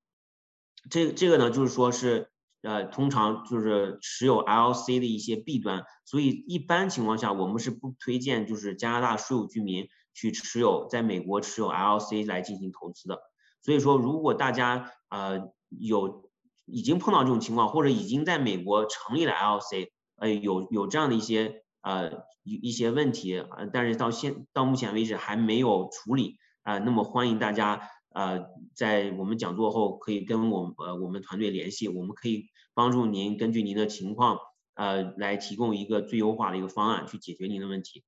[0.91, 13.19] 这这个呢，就是说是呃，通常就是持有 LC 的一些弊端，所以一般情况下，我们是不推荐就是加拿大税务居民去持有在美国持有 LC 来进行投资的。
[13.63, 16.26] 所以说，如果大家呃有
[16.67, 34.39] 已经碰到这种情况，或者已经在美国成立了 LC，呃，有有这样的一些呃一一些问题，呃，但是到现到目前为止还没有处理啊，那么欢迎大家呃在我们讲座后可以跟我们呃我们团队联系，我们可以帮助您根据您的情况
[34.75, 38.03] 呃来提供一个最优化的一个方案去解决您的问题。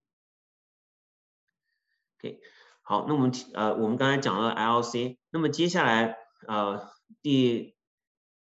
[2.18, 2.40] OK，
[2.82, 6.16] 好，那我们呃我们刚才讲了 LC，那么接下来
[6.48, 6.88] 呃
[7.22, 7.76] 第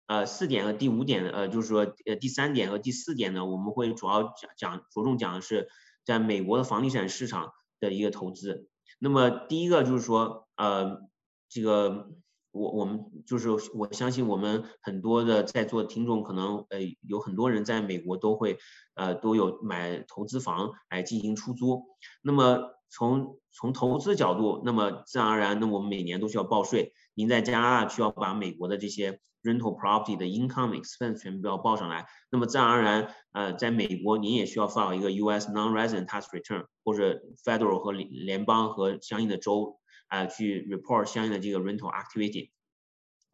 [0.08, 5.68] 呃，四点和第五点，呃，就是说，呃，第三点和第四点呢，我们会主要讲讲着重讲的是
[6.06, 8.68] 在美国的房地产市场的一个投资。
[9.00, 11.02] 那么第一个就是说，呃，
[11.50, 12.10] 这个
[12.52, 18.60] 我我们就是我相信我们很多的在座听众可能呃有很多人在美国都会
[18.94, 21.84] 呃都有买投资房来进行出租。
[22.22, 26.94] 那么从从投资角度，那么自然而然，那我们每年都需要报税。
[27.14, 35.50] 您在加拿大需要把美国的这些 rental property 的 income expense 全部要报上来，那么自然而然，呃，在美国您也需要 file 一个 U.S.
[35.52, 42.52] non-resident tax return，或者 federal 和联邦和相应的州啊去 report 相应的这个 rental activity。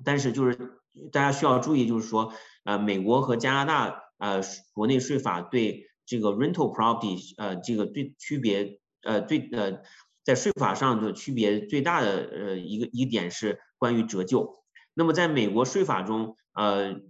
[0.03, 2.33] 但是就是大家需要注意，就是说，
[2.65, 4.41] 呃，美国和加拿大呃
[4.73, 9.81] 国内税法对这个 rental property 呃这个对区别呃最呃
[10.23, 13.59] 在税法上的区别最大的呃一个一点是。
[13.81, 17.01] 关于折旧，那么在美国税法中，呃，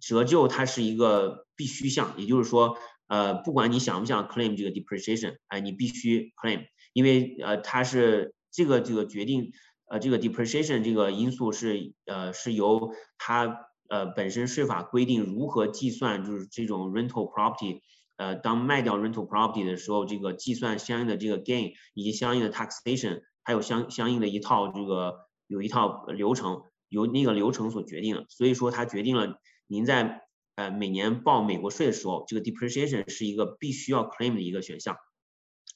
[0.00, 9.50] 折旧它是一个必须项，也就是说，呃，不管你想不想 claim 这个 depreciation，哎，你必须 claim，因为呃，它是这个这个决定，
[9.90, 17.80] 呃，这个 depreciation 这个因素是呃是由它呃本身税法规定如何计算，就是这种 rental property，
[18.20, 25.28] 呃，当卖掉 rental property 的时候，这个计算相应的这个 gain 以及相应的 taxation，还有相相应的一套这个。
[25.50, 30.22] 有一套流程，由那个流程所决定的，所以说它决定了您在
[30.54, 34.96] 呃每年报美国税的时候，这个 depreciation 是一个必须要 claim 的一个选项，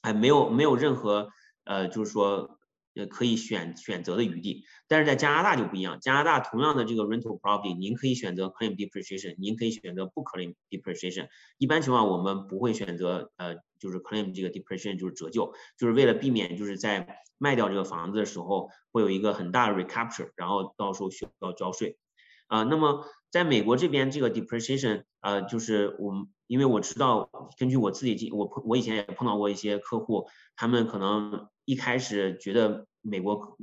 [0.00, 1.30] 哎，没有没有任何
[1.64, 2.56] 呃就是说
[2.94, 4.64] 呃可以选选择的余地。
[4.88, 11.28] 但是在加拿大就不一样，加拿大同样的这个 rental property，您可以选择 claim depreciation，您可以选择不 claim depreciation。
[11.58, 21.98] 一般情况我们不会选择呃就是 claim 这个 depreciation 就是折旧，就是为了避免就是在卖掉这个房子的时候会有一个很大的 recapture，然后到时候需要交税。
[22.46, 33.56] 啊，那么在美国这边这个 depreciation，呃，就是我们因为我知道，根据我自己经我碰我以前也碰到过一些客户，他们可能一开始觉得美国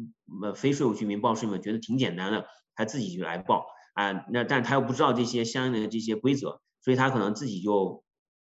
[0.44, 2.46] 呃非税务居民报税嘛，觉得挺简单的，
[2.76, 8.04] 他自己就来报啊，那但他又不知道这些相应的这些规则，所以他可能自己就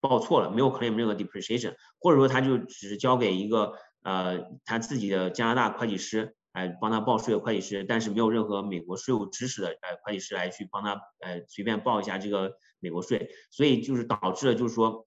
[0.00, 6.34] 报错了，没有 claim 任何 depreciation，或者说他就只是交给一个呃他自己的加拿大会计师。
[6.54, 15.06] 哎，帮他报税的会计师，但是没有任何美国税务知识的呃会计师来去帮他呃随便报一下这个美国税，所以就是导致了就是说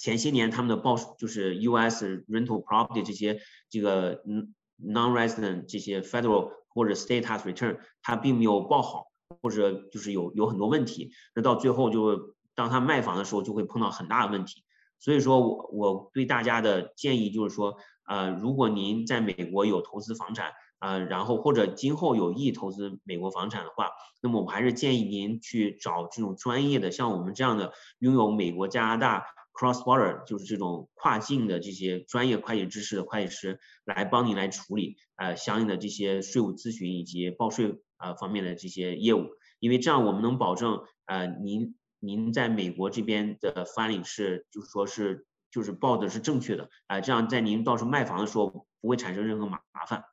[0.00, 2.24] 前些年他们的报就是 U.S.
[2.28, 3.38] rental property 这些
[3.68, 9.08] 这个嗯 non-resident 这些 federal 或者 state tax return 他并没有报好，
[9.42, 14.64] 或者就是有有很多问题，那到最后就当他卖房的时候就会碰到很大的问题，
[14.98, 17.76] 所以说我我对大家的建议就是说
[18.08, 20.52] 呃如果您在美国有投资房产。
[20.82, 23.90] 呃，然后或者今后有意投资美国房产的话，
[24.22, 29.26] 那么我还是建议您去找这种专业的，像我们这样的拥有美国、加拿大
[29.60, 39.26] cross border，就是这种跨境的这些专业会计知识的会计师来帮您来处理呃相应的这些税务咨询以及报税啊方面的这些业务，
[39.58, 50.04] 因为这样我们能保证呃您您在美国这边的 filing 是就是说是就是报的是正确的啊，这样在您到时候卖房的时候不会产生任何麻麻烦。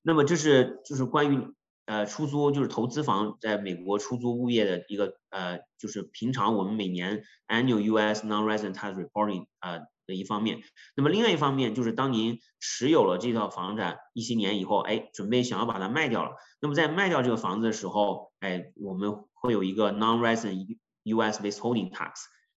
[0.00, 1.52] 那么这是就是关于
[1.86, 8.26] 呃出租就是投资房在美国出租物业的一个呃就是平常我们每年 annual U.S.
[8.26, 10.60] non-resident tax reporting 啊的一方面。
[10.96, 16.36] 那么另外一方面就是当您持有了这套房产一些年以后，哎，准备想要把它卖掉了。
[16.60, 21.42] 那么在卖掉这个房子的时候，哎，我们会有一个 non-resident U.S.
[21.42, 22.12] withholding tax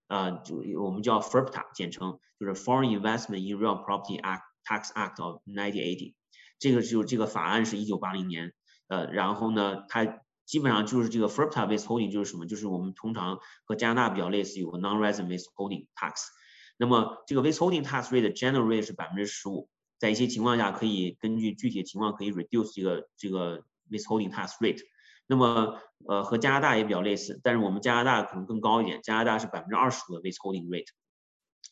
[0.08, 6.14] 啊，就我们叫 FIRPTA 简称，就是 Foreign Investment in Real Property Act Tax Act of 1980。
[6.58, 8.54] 这个就这个法案是一九八零年，
[8.88, 12.46] 呃，然后呢，它基本上就是这个 FIRPTA withholding 就是什么？
[12.46, 16.26] 就是我们通常和加拿大比较类似，有个 non-resident withholding tax。
[16.78, 19.68] 那么这个 withholding tax rate general rate 是百分之十五，
[19.98, 24.82] 在一些情况下可以根据具体的情况可以 reduce 这个这个 withholding tax rate。
[25.26, 30.86] 那么呃和加拿大也比较类似，但是我们加拿大可能更高一点，加拿大是百分之二十五的 withholding rate。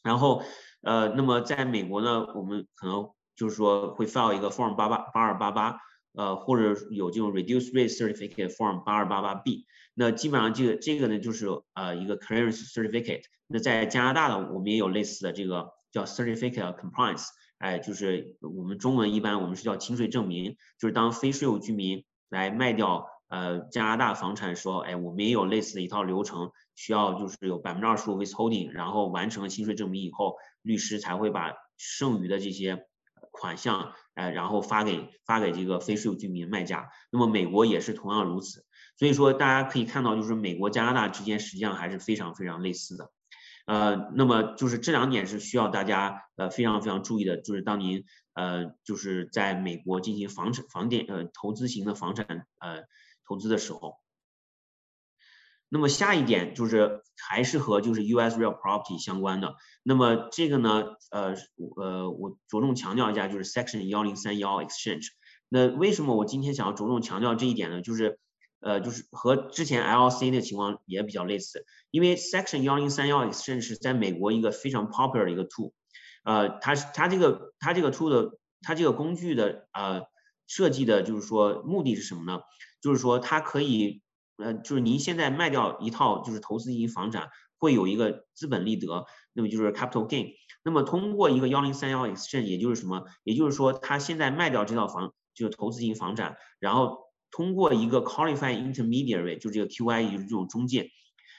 [0.02, 0.42] 然后
[0.82, 5.78] 呃那么在美国呢，我们可能就是说会 file 一个 form 八八八二八八，
[6.14, 13.24] 呃，或者有这种 reduce rate certificate form 八二八八 B，那基本上这个这个呢就是呃一个 clearance certificate。
[13.48, 17.26] 那在加拿大呢，我们也有类似的这个叫 certificate of compliance，
[17.58, 32.86] 哎，就是我们中文一般我们是叫清税证明，就是当非税务居民来卖掉呃加拿大房产说，哎，我们也有类似的一套流程，需要就是有百分之二十五 withholding，然后完成了清税证明以后，律师才会把剩余的这些。
[33.35, 36.89] 款项，呃，然后发给发给这个非税务居民卖家。
[37.11, 38.64] 那么美国也是同样如此。
[38.97, 43.11] 所以说大家可以看到，就是美国加拿大之间实际上还是非常非常类似的。
[43.66, 47.37] 呃，那么就是这两点是需要大家呃非常非常注意的。
[47.37, 48.05] 就是当您
[48.35, 52.85] 呃就是在美国进行房产房店呃投资型的房产呃
[53.26, 53.97] 投资的时候。
[55.75, 58.37] 那么下一点就是还是和就是 U.S.
[58.39, 59.57] real property 相关的。
[59.83, 61.35] 那么这个呢，呃
[61.77, 65.09] 呃，我着重强调一下，就是 Section 幺零三幺 exchange。
[65.49, 67.83] 那为什么我今天想要着重强调这一点呢？
[67.83, 68.20] 就是
[68.61, 70.31] 呃就是和之前 L.C.
[70.31, 75.72] 的情况也比较类似，因为 Section 幺零三幺 exchange 是在美国一个非常 popular 的一个 tool。
[76.22, 80.03] 呃，它它这个它这个 tool 的它这个工具的呃
[80.47, 82.43] 设计的就是说目的是什么呢？
[82.81, 84.03] 就是说它可以。
[84.37, 90.32] 呃，就是您现在卖掉一套就是投资型房产，会有一个资本利得，那么就是 capital gain。
[90.64, 93.05] 那么通过一个幺零三幺 exchange，也就是什么？
[93.22, 96.99] 也就是说，他现在卖掉这套房，就是投资型房产，然后
[97.30, 100.91] 通过一个 qualified intermediary，就这个 QI，就是这种中介，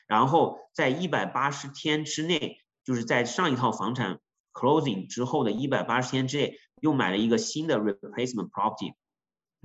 [0.08, 4.20] 然后在一百八十天之内，就是在上一套房产
[4.54, 8.94] closing 之后的一百八十天之内，又买了一个新的 replacement property。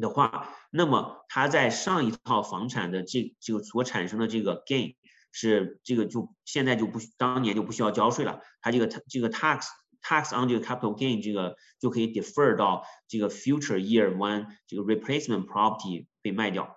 [0.00, 4.96] 的话，那么他在上一套房产的这这个所产生的这个 gain
[5.32, 9.66] 是这个就现在就不当年就不需要交税了，他这个这个 tax
[10.02, 16.76] tax on 这个 capital gain 这个就可以 defer 到这个 future year one 这个 replacement property 被卖掉。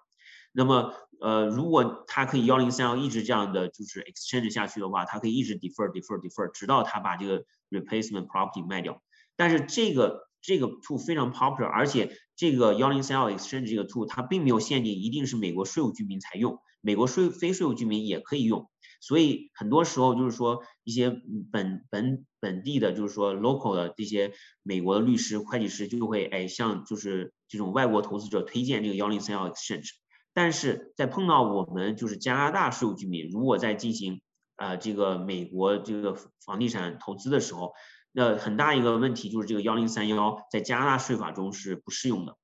[0.51, 9.01] 那么呃，如果他可以幺零三幺一直这样的就是 exchange 下去的话，他可以一直 defer defer defer 直到他把这个 replacement property 卖掉。
[9.36, 18.70] 但是这个这个 too 非常 popular，而且这个幺零三幺 exchange 这个 too 它并没有限定一定是美国税务居民才用，美国税非税务居民也可以用。
[19.00, 21.10] 所以很多时候就是说一些
[21.52, 24.34] 本本本地的，就是说 local 的这些
[24.64, 29.89] 美国的律师、会计师就会哎向就是这种外国投资者推荐这个幺零三幺 exchange。
[30.34, 34.22] 但是在碰到我们就是加拿大税务居民，如果在进行
[34.56, 37.74] 呃这个美国这个房地产投资的时候，
[38.14, 42.38] 那很大一个问题就是这个幺零三幺在加拿大税法中是不适用的。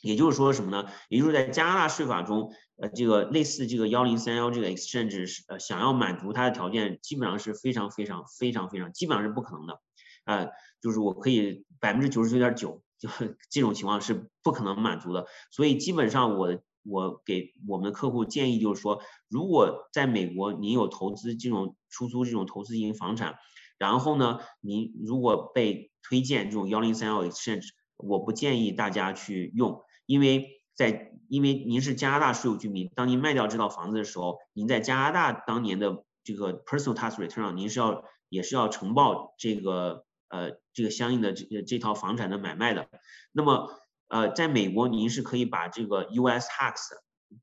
[0.00, 0.90] 也就是说什么呢？
[1.08, 9.80] 也就是在加拿大税法中，呃，这个类似这个幺零三幺这个 exchange 是呃想要满足它的条件，基本上是非常非常非常非常基本上是不可能的，
[10.26, 10.50] 呃，
[10.82, 13.08] 就是我可以百分之九十九点九，就
[13.48, 15.26] 这种情况是不可能满足的。
[15.50, 19.00] 所以基本上我我给我们的客户建议就是说，
[19.30, 23.36] 如果在美国您有投资这种出租这种投资型房产，
[23.78, 29.82] 然后呢，您如果被推荐这种幺零三幺 exchange，我不建议大家去用。
[30.06, 42.88] 因为在因为您是加拿大税务居民，当您卖掉这套房子的时候，您在加拿大当年的这个 personal tax return 上，您是要也是要呈报这个呃这个相应的这这套房产的买卖的。
[43.32, 43.70] 那么
[44.08, 46.76] 呃在美国您是可以把这个 US tax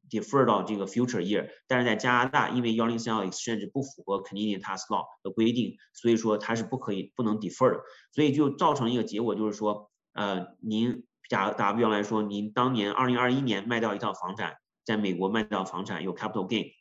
[0.09, 7.81] defer 到这个 future year，但是在加拿大因为幺零三幺 exchange 不符合 Canadian tax law 的规定，所以说它是不可以不能 defer 的，
[8.11, 11.03] 所以就造成一个结果就是说呃您。
[11.29, 16.73] 假打比方来说，您当年二零二一年卖掉一套房产，在美国卖掉房产有 capital gain，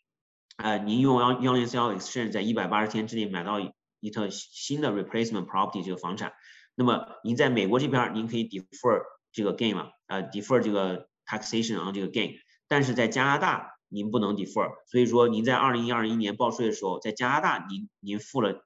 [0.57, 3.61] 呃，您用幺幺零三幺 exchange 在一百八十天之内买到
[4.01, 6.33] 一套新的 replacement property 这个房产，
[6.75, 12.35] 那么您在美国这边您可以 defer 这个 gain 嘛，呃，defer 这个 taxation on 这个 gain，
[12.71, 18.65] 但是在加拿大您不能 defer，所以说您在二零二一年报税的时候，在加拿大您您付了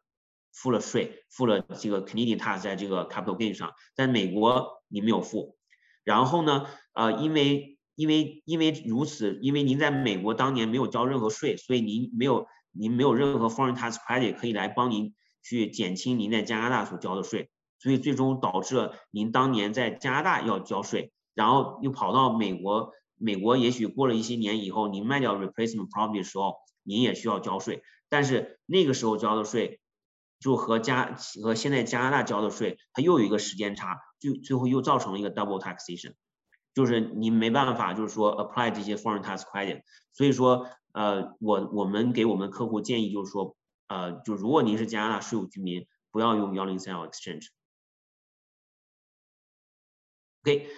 [0.53, 5.57] 付了税，付了这个 Canadian tax 在这个 capital gain 上，在美国您没有付。
[6.05, 17.49] 然后呢，呃，因为因为因为如此，因为您在美国当年没有交任何税，所以您没有您没有任何 foreign tax credit 可以来帮您去减轻您在加拿大所交的税，
[17.79, 22.93] 所以最终导致了您当年在加拿大要交税，然后又跑到美国，
[23.25, 29.81] 美国也许过了一些年以后，您卖掉 replacement property 的时候，您也需要交税，但是那个时候交的税。
[30.41, 36.13] 就和加和现在加拿大交的税，它又有一个时间差，就最后又造成了一个 double taxation，
[36.75, 39.81] 就是你没办法，就是说 apply 这些 foreign tax credit。
[40.13, 43.57] 所以说，呃，我我们给我们客户建议就是说，
[43.87, 47.47] 呃，就如果您是加拿大税务居民，不要用幺零三幺 exchange。
[50.43, 50.69] OK，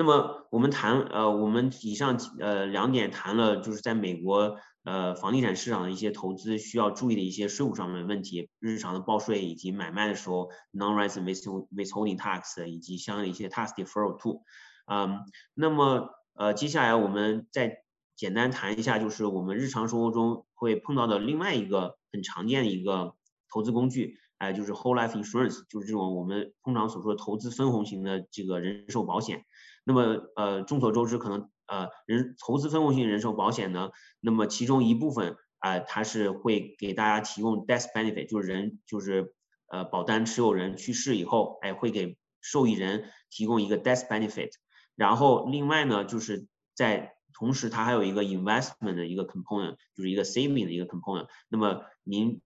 [0.00, 4.56] 那么我们谈，呃，我们以上呃两点谈了，就是在美国。
[4.82, 14.40] 呃，房地产市场的一些投资需要注意的一些税务上面的问题，日常的报税以及买卖的时候 non-resident withholding tax 以及相应的一些 tax deferral too。
[14.86, 15.20] 嗯，
[15.52, 17.82] 那么呃，接下来我们再
[18.16, 23.14] 简单谈一下，就是我们日常生活中会碰到的另外一个很常见的一个
[23.52, 29.44] 投资工具，哎，就是 whole life insurance，就是这种我们通常所说的投资分红型的这个人寿保险。
[29.84, 31.50] 那么呃，众所周知，可能。
[31.70, 39.32] 呃，人投资分红型人寿保险呢，那么其中一部分啊，它是会给大家提供 death benefit，就是人就是
[39.68, 44.50] 呃保单持有人去世以后，哎，会给受益人提供一个 death benefit。
[44.96, 51.28] 然后另外呢，就是在同时它还有一个 investment 的一个 component，就是一个 saving 的一个 component。
[51.48, 52.42] 那么您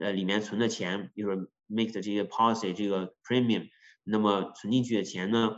[0.00, 3.68] 呃里面存的钱，就是 make 的这些 policy 这个 premium，
[4.04, 5.56] 那么存进去的钱呢，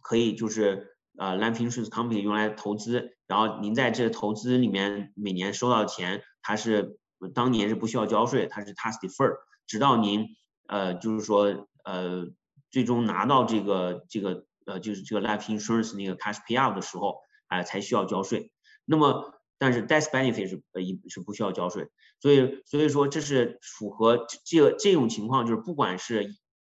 [0.00, 0.88] 可以就是。
[1.18, 6.98] 呃，life insurance company 用来投资，然后您在这投资里面每年收到的钱，它是
[7.34, 9.34] 当年是不需要交税，它是 tax defer，
[9.66, 10.28] 直到您
[10.66, 12.28] 呃就是说呃
[12.70, 18.50] 最终拿到这个这个呃就是这个 life insurance 那个 cash payout 的时候，哎才需要交税。
[18.86, 21.88] 那么但是 death benefit 是呃一是不需要交税，
[22.20, 26.34] 所以所以说这是符合这这种情况，就是不管是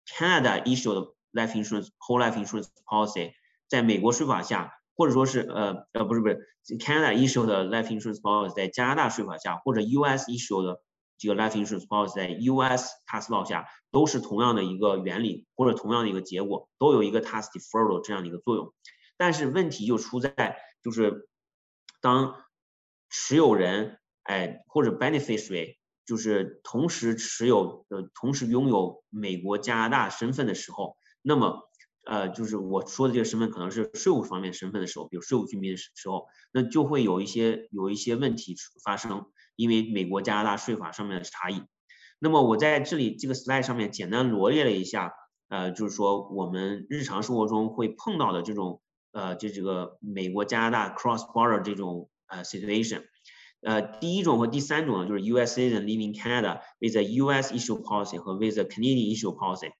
[0.07, 3.33] Canada issued life insurance whole life insurance policy。
[3.69, 6.47] 在美国税法下，或者说是呃呃不是不是
[6.79, 10.83] Canada issue 的 life insurance policy 在加拿大税法下，或者 US issue 的
[11.17, 18.75] 这个 life insurance policy 在 US tax law 下，都是同样的一个原理或者同样的一个结果，都有一个 tax deferral 这样的一个作用。
[19.17, 21.29] 但是问题就出在就是
[22.01, 22.35] 当
[23.09, 31.69] 持有人哎或者 beneficiary 就是同时持有呃同时拥有美国加拿大身份的时候，那么。
[32.05, 41.63] 呃，就是我说的这个身份可能是税务方面身份的时候，比如税务居民的时候，那就会有一些有一些问题发生，因为美国、加拿大税法上面的差异。
[42.19, 45.13] 那么我在这里这个 slide 上面简单罗列了一下，
[45.49, 53.05] 呃，就是说我们日常生活中会碰到的这种呃，就这个美国加拿大 cross border 这种呃 situation。
[53.61, 55.61] 呃，第一种和第三种呢，就是 U.S.
[55.61, 57.53] citizen living Canada with a U.S.
[57.55, 59.71] issue policy 和 with a Canadian issue policy。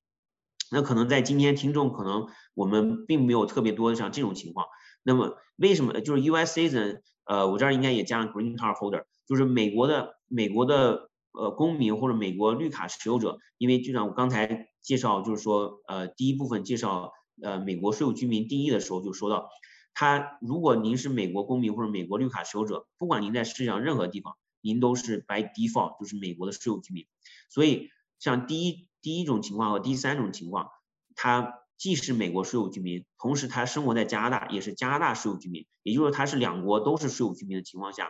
[0.73, 4.67] 那可能在今天听众可能我们并没有特别多的像这种情况。
[5.03, 6.59] 那么为什么就是 U.S.
[6.59, 7.01] citizen？
[7.25, 13.39] 呃，我这儿应该也加上 green card holder，就是美国的美国的呃公民或者美国绿卡持有者。
[13.59, 17.13] 因为就像我刚才介绍，就是说呃第一部分介绍
[17.43, 19.49] 呃美国税务居民定义的时候就说到。
[19.95, 27.05] 他如果您是美国公民或者美国绿卡持有者，不管您在世界上任何地方，您都是 by default 就是美国的税务居民。
[27.51, 30.71] 所以像第一第一种情况和第三种情况，
[31.15, 38.09] 他既是美国税务居民，同时他生活在加拿大，也是加拿大税务居民，也就是他是两国都是税务居民的情况下，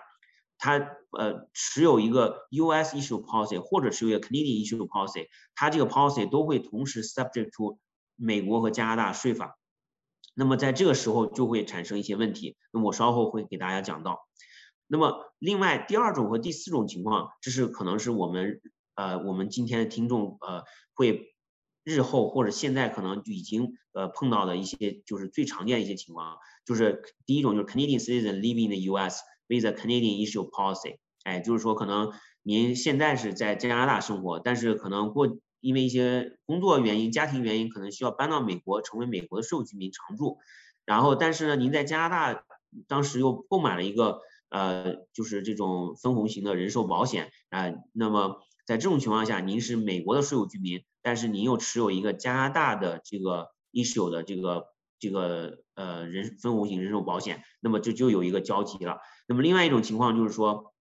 [0.59, 0.79] 他
[1.11, 2.97] 呃持有一个 U.S.
[2.97, 7.79] issue policy 或者持有一个 Canadian issue policy，他这个 policy 都会同时 subject to
[8.15, 9.59] 美国和加拿大税法。
[10.35, 14.21] 那么在这个时候就会产生一些问题，那么我稍后会给大家讲到。
[14.87, 18.61] 那么另外第二种和第四种情况，这是可能是我们
[18.95, 20.65] 呃我们今天的听众呃
[20.95, 21.35] 会
[21.85, 29.21] 日后或者现在可能就已经呃碰到的一些就是最常见的一些情况，就是第一种就是 Canadian citizen living in the U.S.
[29.49, 32.13] with a Canadian issue policy，哎，就是说可能
[32.43, 35.39] 您现在是在加拿大生活，但是可能过。
[35.65, 40.39] 因为一些工作原因、家庭原因，可能需要搬到美国，成为美国的税务居民常住。
[40.85, 42.45] 然后，但是呢，您在加拿大
[42.89, 44.19] 当时又购买了一个
[44.49, 47.73] 呃，就是这种分红型的人寿保险啊。
[47.93, 48.41] 那么，
[48.73, 54.69] 在这种情况下，您是美国的税务居民，但是您又持有一个加拿大的这个 issue 的这个
[54.99, 58.97] 这个呃人分红型人寿保险，那么这就有一个交集了。
[59.29, 60.73] 那么，另外一种情况就是说，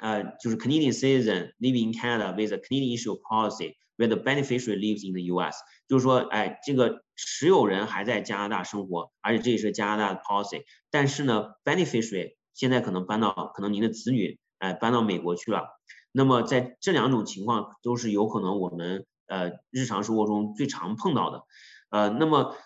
[0.00, 3.76] 呃，就是 Canadian citizen living in Canada with a Canadian issue policy。
[4.00, 10.62] where the beneficiary lives in the U.S.，就是说，哎，这个持有人还在加拿大生活，而且这也是加拿大的 policy。
[10.90, 15.79] 但是呢，beneficiary 现在可能搬到，可能您的子女，哎，搬到美国去了。
[16.12, 21.44] 那么在这两种情况都是有可能我们呃日常生活中最常碰到的。
[21.90, 22.56] 呃，那么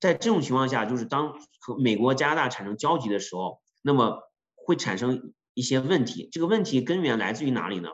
[0.00, 4.20] 在这种情况下，就是当和美国、加拿大产生交集的时候，那么
[4.54, 6.28] 会产生一些问题。
[6.32, 7.90] 这个问题根源来自于哪里呢？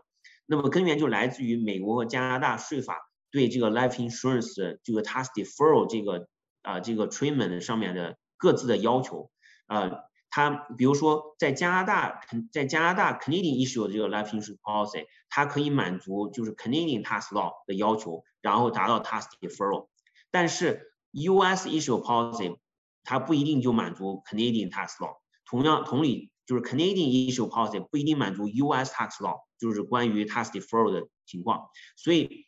[0.47, 2.97] 那么根源就来自于美国和加拿大税法
[3.31, 6.27] 对这个 life insurance 这个 tax deferral 这个
[6.63, 9.31] 啊这个 treatment 上面的各自的要求，
[9.69, 19.89] 呃，它比如说在加拿大肯在加拿大 Canadian issue 的这个 life insurance policy，它可以满足就是 Canadian tax law 的要求，然后达到 tax deferral，
[20.31, 22.57] 但是 US issue policy
[23.05, 29.41] 它不一定就满足 Canadian tax law，同样同理就是 Canadian issue policy 不一定满足 US tax law。
[29.61, 32.47] 就是关于 tax deferral 的情况，所以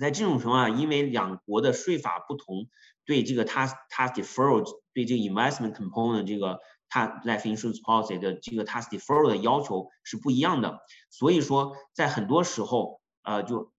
[0.00, 2.68] 在这种情况下，因为两国的税法不同，
[3.04, 6.58] 对这个 tax tax deferral 对这个 investment component 这个
[6.90, 10.80] 它 life insurance policy 的这个 tax deferral 的要求是不一样的。
[11.08, 13.72] 所以说，在很多时候，呃，就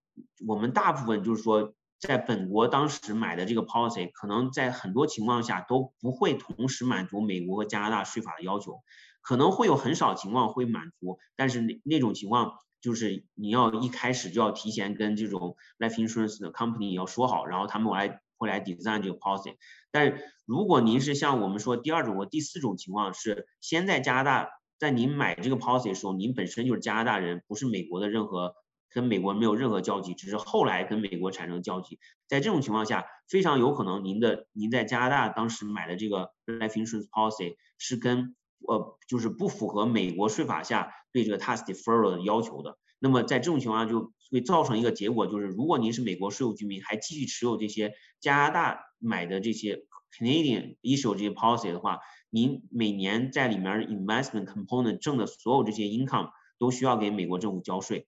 [0.47, 8.82] 我们大部分就是说，在本国当时买的这个 policy，可能在很多情况下都不会同时满足美国和加拿大税法的要求。
[9.22, 19.54] 可能会有很少情况会满足，但是那那种情况就是你要一开始就要提前跟这种 life insurance 的 company 要说好，然后他们来会来 design 这个 policy。
[19.92, 28.56] 但如果您是像我们说第二种和第四种情况是先在加拿大，在您买这个 policy 的时候，您本身就是加拿大人，不是美国的任何
[28.89, 32.00] 跟美国没有任何交集，只是后来跟美国产生交集。
[32.28, 38.36] 在这种情况下，非常有可能您的您在加拿大当时买的这个 life insurance policy 是跟
[38.68, 42.78] 呃，就是不符合美国税法下对这个 tax deferral 的要求的。
[43.04, 49.86] 那么在这种情况下，就会造成一个结果，就是如果您是美国税务居民，还继续持有这些加拿大买的这些
[50.16, 51.99] Canadian issue 这些 policy 的话，
[52.30, 56.30] 您每年在里面 investment component 挣的所有这些 income
[56.60, 58.08] 都需要给美国政府交税。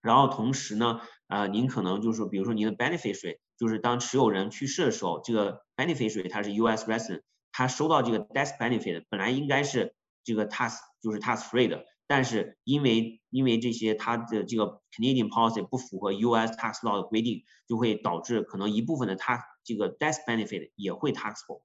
[0.00, 6.86] 然后同时呢，呃，您可能就是，比如说您的 beneficiary，就是当持有人去世的时候，这个 beneficiary 他是 U.S.
[6.90, 7.22] resident。
[7.54, 9.94] 他收到这个 death benefit 本来应该是
[10.24, 11.84] 这个 tax 就是 tax free 的，
[12.14, 21.62] 但是因为因为这些他的这个 Canadian policy 不符合 US tax law 的规定，就会导致可能一部分的他这个 death benefit 也会 taxable，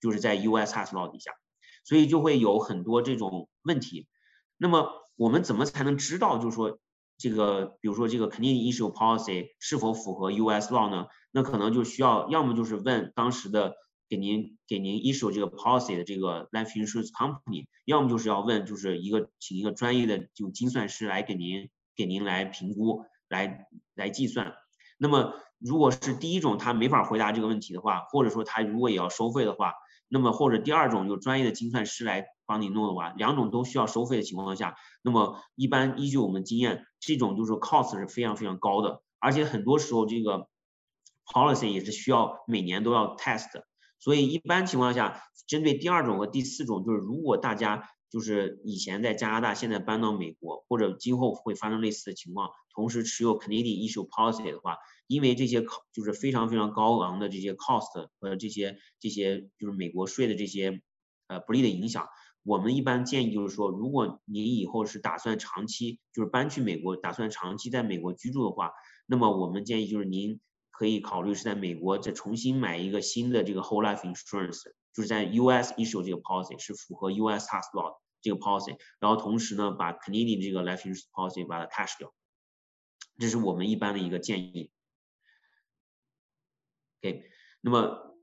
[0.00, 1.32] 就是在 US tax law 底下，
[1.82, 4.06] 所以就会有很多这种问题。
[4.56, 6.78] 那么我们怎么才能知道就是说
[7.16, 11.08] 这个比如说这个 Canadian issue policy 是否符合 US law 呢？
[11.32, 13.74] 那可能就需要要么就是问当时的。
[14.08, 24.54] 给您给您 issue 这个 policy 的这个 life insurance company，要么就是要问，就是一个请一个专业的就精算师来给您给您来评估，来来计算。
[24.96, 29.74] 那么如果是第一种他没法回答这个问题的话，或者说他如果也要收费的话，
[30.08, 40.48] 那么或者第二种有专业的精算师来帮你弄的话，两种都需要收费的情况下，那么一般依据我们经验，这种就是 cost 是非常非常高的，而且很多时候这个
[41.26, 43.62] policy 也是需要每年都要 test，
[43.98, 60.80] 所以一般情况下，针对第二种和第四种，就是如果大家就是以前在加拿大，现在搬到美国，或者今后会发生类似的情况，同时持有 Canadian issue policy 的话，因为这些考就是非常非常高昂的这些 cost 和这些这些就是美国税的这些
[61.26, 62.08] 呃不利的影响，
[62.44, 68.72] 我们一般建议就是说，如果您以后是打算长期就是搬去美国，打算长期在美国居住的话，
[69.06, 70.40] 那么我们建议就是您
[70.78, 74.62] 可以考虑是在美国再重新买一个新的这个 whole life insurance。
[74.94, 81.44] 就是在 US issue 这个 policy 是符合 US tax law 这个 policy，然后同时呢把 Canadian 这个 life insurance policy
[81.44, 82.14] 把它 cash 掉，
[83.18, 84.70] 这是我们一般的一个建议。
[87.02, 87.24] OK，
[87.60, 88.14] 那么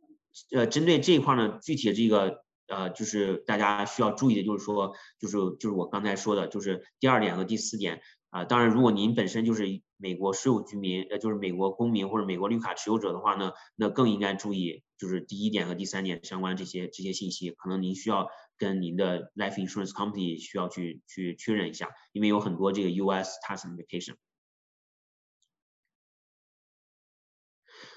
[0.52, 8.02] 呃针对这一块呢，具体的这个呃就是大家需要注意的就是说，就是就是我刚才说的，就是第二点和第四点。
[8.30, 18.28] 啊，当然，如果您本身就是美国税务居民，呃，就是美国公民或者美国绿卡持有者的话呢，那更应该注意，就是第一点和第三点相关这些这些信息，可能您需要
[18.58, 24.16] 跟您的 life insurance company 需要去去确认一下，因为有很多这个 US tax implication。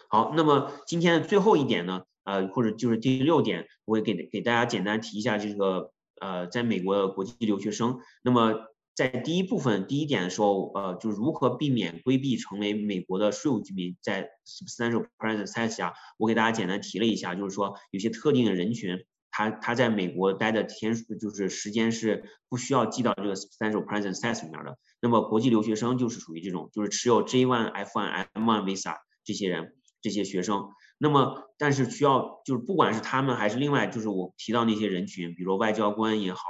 [0.09, 8.69] 好，那么今天的最后一点呢，呃，或者就是第六点，我会给给大家简单提一下这个呃，在美国的国际留学生，那么。
[8.99, 24.77] 在第一部分第一点的时候，呃，就是如何避免规避成为美国的税务居民，在 substantial presence test 下，我给大家简单提了一下，就是说有些特定的人群，他他在美国待的天数就是时间是不需要记到这个 substantial presence test 里面的。
[25.01, 30.71] 那么国际留学生就是属于这种，就是持有 J1、F1、M1 visa 这些人这些学生。
[30.99, 36.41] 那么但是需要就是不管是他们还是另外就是我提到那些人群，比如外交官也好。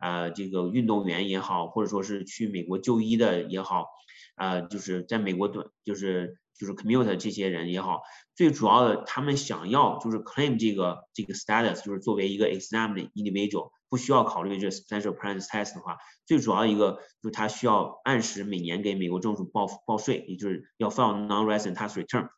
[0.00, 3.86] 呃，这个运动员也好，或者说是去美国就医的也好，
[4.34, 8.00] 呃，就是在美国短，就是就是 commute 这些人也好，
[8.34, 16.92] 最主要的他们想要就是 claim 这个这个 status，就是作为一个 exempt individual，不需要考虑这 special presence test 的话，最主要一个
[17.22, 22.30] 就是他需要按时每年给美国政府报报税，也就是要 file non-resident tax return，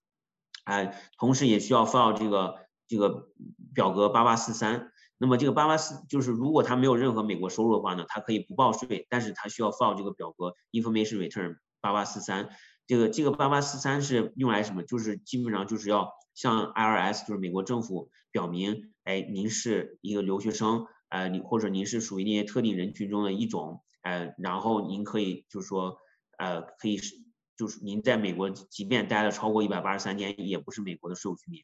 [0.64, 2.56] 哎，同时也需要 file 这个
[2.88, 3.28] 这个
[3.74, 4.91] 表格八八四三。
[5.22, 12.48] 那么这个八八四就是，如果他没有任何美国收入的话呢，他可以不报税，但是他需要报这个表格 information return 八八四三。
[12.88, 14.82] 这个这个八八四三是用来什么？
[14.82, 25.98] 就是基本上就是要向 IRS，就是美国政府表明，哎，您是一个留学生，呃，你或者您是属于那些特定人群中的一种，呃，然后您可以就是说，
[26.36, 27.14] 呃，可以是
[27.56, 31.62] 就是您在美国即便待了超过一百八十三天，也不是美国的税务居民。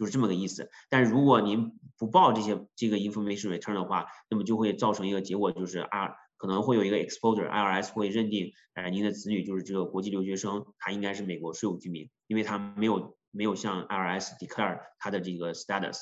[0.00, 16.00] 就是这么个意思，但是如果您不报这些这个 information return 的话，那么就会造成一个结果，就是 R 可能会有一个 exposure，IRS 会认定，呃，您的子女就是这个国际留学生，他应该是美国税务居民，因为他没有没有向 IRS declare 他的这个 status。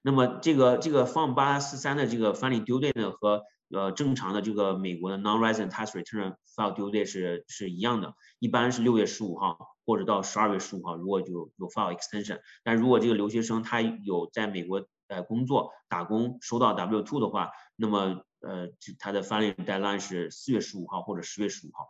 [0.00, 9.76] 那么这个这个 Form 八四三的这个 filing due date 呢和呃正常的这个美国的 non-resident tax return file due date 是是一样的，一般是六月十五号。
[9.90, 18.68] 或者到十二月十五号，如果就有 file extension，但如果这个留学生他有在美国呃工作打工收到 W two 的话，那么呃
[19.00, 21.88] 他的 filing deadline 是四月十五号或者十月十五号。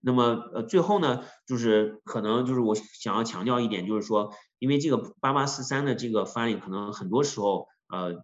[0.00, 8.14] 那么呃最后呢，就是可能就是我想要强调一点，就是说，因为这个八八四三的这个 filing 可能很多时候呃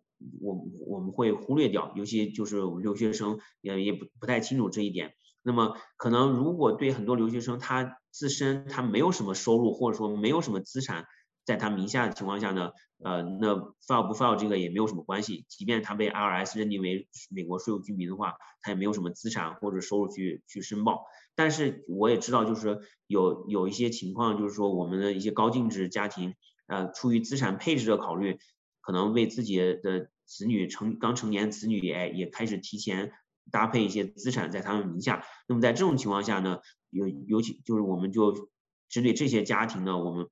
[0.40, 5.14] 我我们会忽略掉，尤其就是我们留学生也也不不太清楚这一点。
[5.42, 11.04] 那么可能如果对很多留学生他自身他没有什么收入，或者说没有什么资产
[11.44, 12.70] 在他名下的情况下呢，
[13.02, 13.56] 呃，那
[13.86, 15.44] file 不 file 这个也没有什么关系。
[15.48, 21.02] 即便他被 IRS 认定为美国税务居民的话，他也没有什么资产或者收入去去申报。
[21.34, 26.34] 但是我也知道，就是有有一些情况，就是说我们的一些高净值家庭，
[26.68, 28.38] 呃，出于资产配置的考虑，
[28.80, 33.10] 可能为自己的子女成刚成年子女哎也开始提前
[33.50, 35.24] 搭配一些资产在他们名下。
[35.48, 36.60] 那么在这种情况下呢？
[36.94, 38.48] 尤尤其就是我们就
[38.88, 40.28] 针对这些家庭呢，我们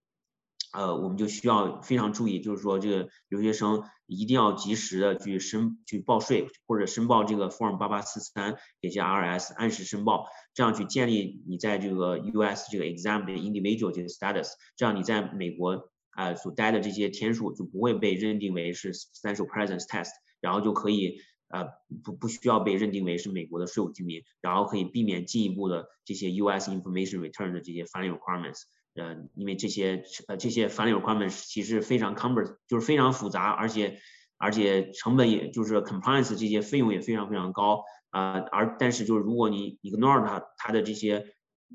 [0.73, 20.11] 呃我们就需要非常注意，就是说这个留学生一定要及时的去申去报税或者申报这个 Form 八八四三给这 RS 按时申报，这样去建立你在这个 US 这个 exam 的 individual 这个 status，这样你在美国啊所待的这些天数就不会被认定为是 substantial presence test，
[20.41, 21.19] 然后就可以
[21.53, 21.69] 呃
[22.03, 26.71] 不不需要被认定为是美国的税务居民，然后可以避免进一步的这些 U.S.
[26.71, 28.63] information return 的这些 filing requirements。
[28.95, 33.99] 呃，因为这些呃这些 filing requirements 其实非常 cumbers，就是非常复杂，而且
[34.37, 38.41] 而且成本也就是 compliance 这些费用也非常非常高啊。
[38.51, 41.25] 而但是就是如果你 ignore 它，它的这些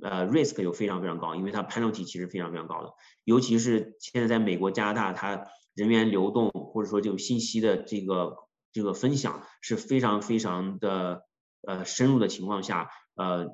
[0.01, 8.35] 呃 risk 又非常非常高，因为它 penalty 其实非常非常高的，尤其是现在在美国、加拿大，它人员流动或者说这种信息的这个
[8.77, 11.23] 这个分享是非常非常的
[11.61, 13.47] 呃深入的情况下，呃。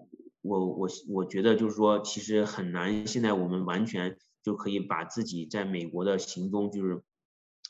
[0.45, 3.07] 我我我觉得就是说，其实很难。
[3.07, 7.01] 现在我们完全就可以把自己在美国的行踪，就是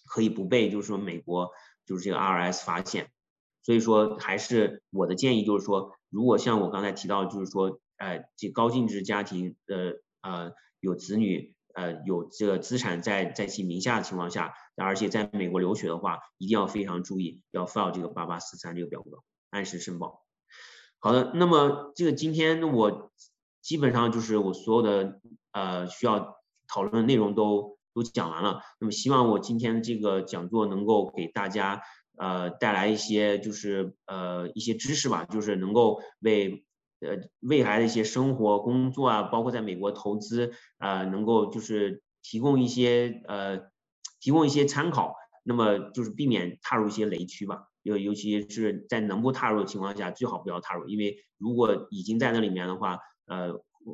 [0.08, 1.52] 可以不被就是说美国
[1.86, 3.12] 就是这个 IRS 发现。
[3.62, 20.24] 所以说，还是我的建议就是说，如果像我刚才提到，就是说，呃，这高净值家庭的呃有子女呃有这个资产在在其名下的情况下，而且在美国留学的话，一定要非常注意，要 file 这个八八四三这个表格，按时申报。
[21.00, 23.12] 好的，那么这个今天我
[23.62, 25.20] 基本上就是我所有的
[25.52, 28.62] 呃需要讨论的内容都都讲完了。
[28.80, 31.82] 那么希望我今天这个讲座能够给大家
[32.18, 36.66] 呃带来一些就是呃一些知识吧，就是能够为
[37.04, 43.60] 呃未来的一些生活、工作啊，包括在美国投资啊，能够就是提供一些呃
[44.20, 45.16] 提供一些参考。
[45.46, 47.64] 那么就是避免踏入一些雷区吧。
[47.82, 53.50] 尤尤其是在能不踏入的情况下，最好不要踏入，因为如果已经在那里面的话，呃，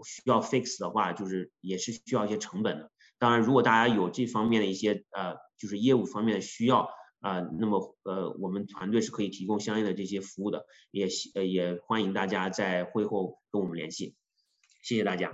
[0.06, 2.92] 需要 fix 的话，就是也是需要一些成本的。
[3.18, 6.88] 当然，如果大家有这方面的一些呃，就是业务方面的需要
[7.20, 14.16] 啊，那么呃，我们团队是可以提供相应的这些服务的，也呃也欢迎大家在会后跟我们联系。
[14.84, 15.32] 谢谢大家。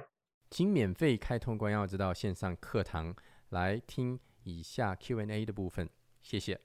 [0.49, 3.15] 请免费开通关耀之道线上课堂
[3.49, 5.89] 来听以下 Q&A 的部分，
[6.21, 6.59] 谢谢。